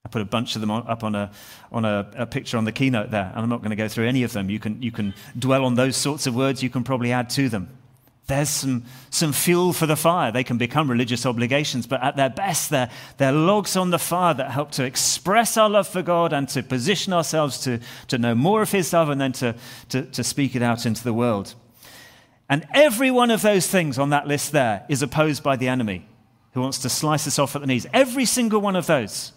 I 0.06 0.10
put 0.10 0.22
a 0.22 0.26
bunch 0.26 0.56
of 0.56 0.62
them 0.62 0.72
up 0.72 1.04
on, 1.04 1.16
a, 1.16 1.32
on 1.70 1.84
a, 1.84 2.10
a, 2.16 2.26
picture 2.26 2.58
on 2.58 2.64
the 2.64 2.72
keynote 2.72 3.12
there, 3.12 3.30
and 3.34 3.40
I'm 3.40 3.50
not 3.50 3.60
going 3.60 3.72
to 3.72 3.76
go 3.76 3.90
through 3.90 4.08
any 4.08 4.24
of 4.24 4.32
them. 4.32 4.50
You 4.50 4.60
can, 4.60 4.82
you 4.82 4.92
can 4.92 5.14
dwell 5.38 5.66
on 5.66 5.76
those 5.76 5.98
sorts 5.98 6.28
of 6.28 6.36
words, 6.36 6.64
you 6.64 6.70
can 6.70 6.86
probably 6.86 7.12
add 7.12 7.30
to 7.32 7.50
them. 7.50 7.78
There's 8.28 8.50
some, 8.50 8.84
some 9.10 9.32
fuel 9.32 9.72
for 9.72 9.86
the 9.86 9.96
fire. 9.96 10.34
They 10.34 10.44
can 10.44 10.58
become 10.58 10.92
religious 10.92 11.26
obligations, 11.26 11.88
but 11.88 12.04
at 12.04 12.18
their 12.18 12.30
best, 12.30 12.70
they're, 12.70 12.90
they're 13.16 13.32
logs 13.32 13.78
on 13.78 13.90
the 13.90 14.00
fire 14.00 14.34
that 14.34 14.52
help 14.52 14.72
to 14.72 14.84
express 14.84 15.56
our 15.56 15.70
love 15.70 15.88
for 15.88 16.02
God 16.02 16.34
and 16.34 16.48
to 16.50 16.62
position 16.62 17.14
ourselves 17.14 17.60
to, 17.62 17.80
to 18.10 18.18
know 18.18 18.36
more 18.36 18.62
of 18.62 18.72
His 18.72 18.92
love 18.92 19.10
and 19.10 19.20
then 19.20 19.32
to, 19.34 19.56
to, 19.90 20.02
to 20.04 20.24
speak 20.26 20.58
it 20.58 20.62
out 20.62 20.86
into 20.86 21.06
the 21.06 21.14
world. 21.14 21.56
And 22.50 22.68
every 22.74 23.12
one 23.12 23.32
of 23.32 23.42
those 23.42 23.68
things 23.68 23.98
on 23.98 24.10
that 24.10 24.28
list 24.28 24.52
there 24.52 24.86
is 24.90 25.02
opposed 25.02 25.42
by 25.42 25.56
the 25.56 25.70
enemy 25.70 26.06
who 26.52 26.62
wants 26.62 26.80
to 26.80 26.90
slice 26.90 27.28
us 27.28 27.40
off 27.40 27.56
at 27.56 27.62
the 27.62 27.68
knees. 27.68 27.88
Every 27.94 28.26
single 28.26 28.60
one 28.60 28.76
of 28.76 28.88
those. 28.88 29.32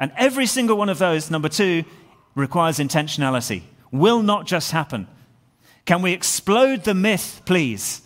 And 0.00 0.10
every 0.16 0.46
single 0.46 0.76
one 0.76 0.88
of 0.88 0.98
those, 0.98 1.30
number 1.30 1.48
two, 1.48 1.84
requires 2.34 2.78
intentionality. 2.78 3.62
Will 3.92 4.22
not 4.22 4.46
just 4.46 4.72
happen. 4.72 5.06
Can 5.84 6.02
we 6.02 6.12
explode 6.12 6.84
the 6.84 6.94
myth, 6.94 7.42
please, 7.44 8.02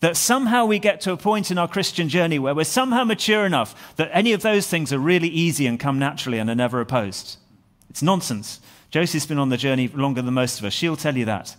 that 0.00 0.16
somehow 0.16 0.64
we 0.66 0.78
get 0.78 1.00
to 1.02 1.12
a 1.12 1.16
point 1.16 1.50
in 1.50 1.58
our 1.58 1.66
Christian 1.66 2.08
journey 2.08 2.38
where 2.38 2.54
we're 2.54 2.64
somehow 2.64 3.04
mature 3.04 3.44
enough 3.44 3.96
that 3.96 4.10
any 4.12 4.32
of 4.32 4.42
those 4.42 4.68
things 4.68 4.92
are 4.92 4.98
really 4.98 5.28
easy 5.28 5.66
and 5.66 5.80
come 5.80 5.98
naturally 5.98 6.38
and 6.38 6.48
are 6.48 6.54
never 6.54 6.80
opposed? 6.80 7.38
It's 7.90 8.02
nonsense. 8.02 8.60
Josie's 8.90 9.26
been 9.26 9.38
on 9.38 9.48
the 9.48 9.56
journey 9.56 9.88
longer 9.88 10.22
than 10.22 10.34
most 10.34 10.58
of 10.58 10.64
us. 10.64 10.72
She'll 10.72 10.96
tell 10.96 11.16
you 11.16 11.24
that. 11.24 11.56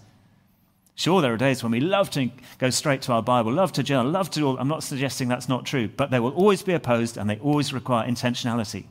Sure, 0.96 1.22
there 1.22 1.34
are 1.34 1.38
days 1.38 1.62
when 1.62 1.72
we 1.72 1.80
love 1.80 2.10
to 2.12 2.32
go 2.58 2.70
straight 2.72 3.04
to 3.04 3.12
our 3.12 3.22
Bible, 3.22 3.52
love 3.52 3.72
to 3.74 3.84
journal, 3.84 4.12
love 4.12 4.32
to 4.32 4.42
all 4.44 4.58
I'm 4.58 4.68
not 4.68 4.82
suggesting 4.82 5.28
that's 5.28 5.48
not 5.48 5.66
true, 5.66 5.88
but 5.90 6.10
they 6.10 6.20
will 6.20 6.34
always 6.34 6.64
be 6.64 6.74
opposed 6.74 7.18
and 7.18 7.30
they 7.30 7.38
always 7.38 7.72
require 7.72 8.10
intentionality 8.10 8.86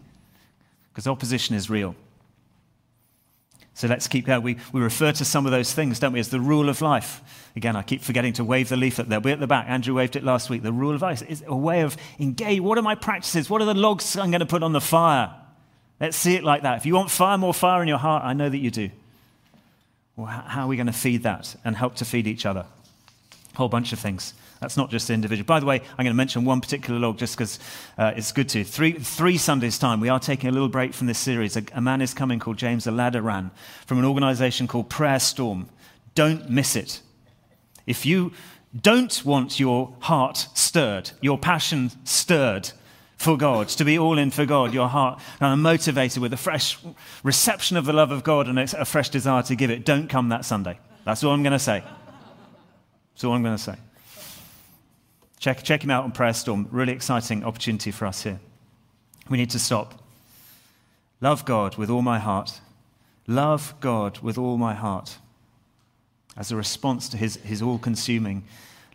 because 0.92 1.08
opposition 1.08 1.56
is 1.56 1.68
real. 1.68 1.96
So 3.76 3.88
let's 3.88 4.08
keep 4.08 4.24
going. 4.24 4.40
We, 4.40 4.56
we 4.72 4.80
refer 4.80 5.12
to 5.12 5.22
some 5.22 5.44
of 5.44 5.52
those 5.52 5.74
things, 5.74 5.98
don't 5.98 6.14
we, 6.14 6.18
as 6.18 6.30
the 6.30 6.40
rule 6.40 6.70
of 6.70 6.80
life. 6.80 7.20
Again, 7.56 7.76
I 7.76 7.82
keep 7.82 8.00
forgetting 8.00 8.32
to 8.34 8.44
wave 8.44 8.70
the 8.70 8.76
leaflet. 8.76 9.10
They'll 9.10 9.20
be 9.20 9.32
at 9.32 9.38
the 9.38 9.46
back. 9.46 9.66
Andrew 9.68 9.94
waved 9.94 10.16
it 10.16 10.24
last 10.24 10.48
week. 10.48 10.62
The 10.62 10.72
rule 10.72 10.94
of 10.94 11.02
life 11.02 11.22
is 11.28 11.44
a 11.46 11.54
way 11.54 11.82
of 11.82 11.94
engage. 12.18 12.62
What 12.62 12.78
are 12.78 12.82
my 12.82 12.94
practices? 12.94 13.50
What 13.50 13.60
are 13.60 13.66
the 13.66 13.74
logs 13.74 14.16
I'm 14.16 14.30
going 14.30 14.40
to 14.40 14.46
put 14.46 14.62
on 14.62 14.72
the 14.72 14.80
fire? 14.80 15.30
Let's 16.00 16.16
see 16.16 16.36
it 16.36 16.42
like 16.42 16.62
that. 16.62 16.78
If 16.78 16.86
you 16.86 16.94
want 16.94 17.10
fire, 17.10 17.36
more 17.36 17.52
fire 17.52 17.82
in 17.82 17.88
your 17.88 17.98
heart, 17.98 18.24
I 18.24 18.32
know 18.32 18.48
that 18.48 18.56
you 18.56 18.70
do. 18.70 18.88
Well, 20.16 20.28
how 20.28 20.64
are 20.64 20.68
we 20.68 20.76
going 20.76 20.86
to 20.86 20.92
feed 20.94 21.24
that 21.24 21.54
and 21.62 21.76
help 21.76 21.96
to 21.96 22.06
feed 22.06 22.26
each 22.26 22.46
other? 22.46 22.64
A 23.52 23.56
whole 23.58 23.68
bunch 23.68 23.92
of 23.92 23.98
things. 23.98 24.32
That's 24.66 24.76
not 24.76 24.90
just 24.90 25.10
individual. 25.10 25.46
By 25.46 25.60
the 25.60 25.66
way, 25.66 25.76
I'm 25.76 26.04
going 26.04 26.06
to 26.06 26.14
mention 26.14 26.44
one 26.44 26.60
particular 26.60 26.98
log 26.98 27.18
just 27.18 27.36
because 27.36 27.60
uh, 27.96 28.14
it's 28.16 28.32
good 28.32 28.48
to. 28.48 28.64
Three, 28.64 28.94
three 28.94 29.38
Sundays' 29.38 29.78
time, 29.78 30.00
we 30.00 30.08
are 30.08 30.18
taking 30.18 30.50
a 30.50 30.52
little 30.52 30.68
break 30.68 30.92
from 30.92 31.06
this 31.06 31.20
series. 31.20 31.56
A, 31.56 31.62
a 31.72 31.80
man 31.80 32.02
is 32.02 32.12
coming 32.12 32.40
called 32.40 32.56
James 32.56 32.86
Aladiran 32.86 33.52
from 33.86 34.00
an 34.00 34.04
organization 34.04 34.66
called 34.66 34.90
Prayer 34.90 35.20
Storm. 35.20 35.68
Don't 36.16 36.50
miss 36.50 36.74
it. 36.74 37.00
If 37.86 38.04
you 38.04 38.32
don't 38.76 39.24
want 39.24 39.60
your 39.60 39.94
heart 40.00 40.48
stirred, 40.54 41.12
your 41.20 41.38
passion 41.38 41.92
stirred 42.02 42.72
for 43.18 43.36
God, 43.36 43.68
to 43.68 43.84
be 43.84 43.96
all 43.96 44.18
in 44.18 44.32
for 44.32 44.46
God, 44.46 44.74
your 44.74 44.88
heart 44.88 45.20
and 45.40 45.62
motivated 45.62 46.20
with 46.20 46.32
a 46.32 46.36
fresh 46.36 46.76
reception 47.22 47.76
of 47.76 47.84
the 47.84 47.92
love 47.92 48.10
of 48.10 48.24
God 48.24 48.48
and 48.48 48.58
a 48.58 48.84
fresh 48.84 49.10
desire 49.10 49.44
to 49.44 49.54
give 49.54 49.70
it, 49.70 49.84
don't 49.84 50.08
come 50.08 50.30
that 50.30 50.44
Sunday. 50.44 50.80
That's 51.04 51.22
all 51.22 51.30
I'm 51.30 51.44
going 51.44 51.52
to 51.52 51.60
say. 51.60 51.84
That's 53.14 53.22
all 53.22 53.32
I'm 53.32 53.44
going 53.44 53.56
to 53.56 53.62
say. 53.62 53.76
Check, 55.46 55.62
check 55.62 55.84
him 55.84 55.90
out 55.90 56.02
on 56.02 56.10
Prayer 56.10 56.32
Storm. 56.32 56.66
Really 56.72 56.92
exciting 56.92 57.44
opportunity 57.44 57.92
for 57.92 58.04
us 58.06 58.24
here. 58.24 58.40
We 59.28 59.38
need 59.38 59.50
to 59.50 59.60
stop. 59.60 59.94
Love 61.20 61.44
God 61.44 61.76
with 61.76 61.88
all 61.88 62.02
my 62.02 62.18
heart. 62.18 62.60
Love 63.28 63.72
God 63.78 64.18
with 64.18 64.38
all 64.38 64.58
my 64.58 64.74
heart. 64.74 65.18
As 66.36 66.50
a 66.50 66.56
response 66.56 67.08
to 67.10 67.16
his, 67.16 67.36
his 67.36 67.62
all 67.62 67.78
consuming 67.78 68.42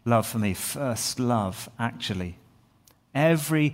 love 0.03 0.27
for 0.27 0.39
me. 0.39 0.53
First 0.53 1.21
love, 1.21 1.69
actually. 1.79 2.35
Every, 3.15 3.73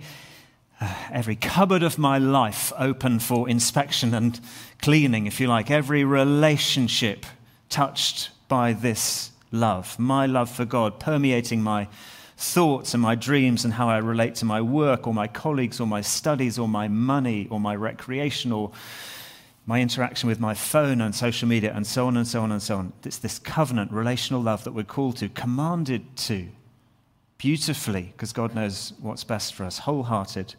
uh, 0.80 0.94
every 1.10 1.34
cupboard 1.34 1.82
of 1.82 1.98
my 1.98 2.18
life 2.18 2.72
open 2.78 3.18
for 3.18 3.48
inspection 3.48 4.14
and 4.14 4.38
cleaning, 4.80 5.26
if 5.26 5.40
you 5.40 5.48
like. 5.48 5.68
Every 5.68 6.04
relationship 6.04 7.26
touched 7.70 8.30
by 8.46 8.72
this 8.72 9.32
love. 9.50 9.98
My 9.98 10.26
love 10.26 10.48
for 10.48 10.64
God 10.64 11.00
permeating 11.00 11.60
my 11.60 11.88
thoughts 12.38 12.94
and 12.94 13.02
my 13.02 13.16
dreams 13.16 13.64
and 13.64 13.74
how 13.74 13.88
I 13.88 13.98
relate 13.98 14.36
to 14.36 14.44
my 14.44 14.60
work 14.60 15.08
or 15.08 15.12
my 15.12 15.26
colleagues 15.26 15.80
or 15.80 15.88
my 15.88 16.00
studies 16.00 16.56
or 16.56 16.68
my 16.68 16.86
money 16.86 17.48
or 17.50 17.58
my 17.58 17.74
recreation 17.74 18.52
or 18.52 18.70
my 19.66 19.80
interaction 19.80 20.28
with 20.28 20.38
my 20.38 20.54
phone 20.54 21.00
and 21.00 21.12
social 21.12 21.48
media 21.48 21.72
and 21.74 21.84
so 21.84 22.06
on 22.06 22.16
and 22.16 22.28
so 22.28 22.40
on 22.40 22.52
and 22.52 22.62
so 22.62 22.76
on. 22.76 22.92
It's 23.04 23.18
this 23.18 23.40
covenant, 23.40 23.90
relational 23.90 24.40
love 24.40 24.62
that 24.64 24.72
we're 24.72 24.84
called 24.84 25.16
to, 25.16 25.28
commanded 25.28 26.16
to, 26.28 26.46
beautifully, 27.38 28.12
because 28.12 28.32
God 28.32 28.54
knows 28.54 28.92
what's 29.00 29.24
best 29.24 29.54
for 29.54 29.64
us, 29.64 29.78
wholehearted, 29.78 30.54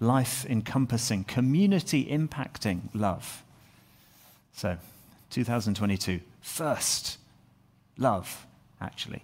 life 0.00 0.44
encompassing, 0.46 1.22
community 1.22 2.04
impacting 2.06 2.88
love. 2.94 3.44
So, 4.54 4.76
2022, 5.30 6.20
first 6.40 7.18
love, 7.96 8.44
actually. 8.80 9.22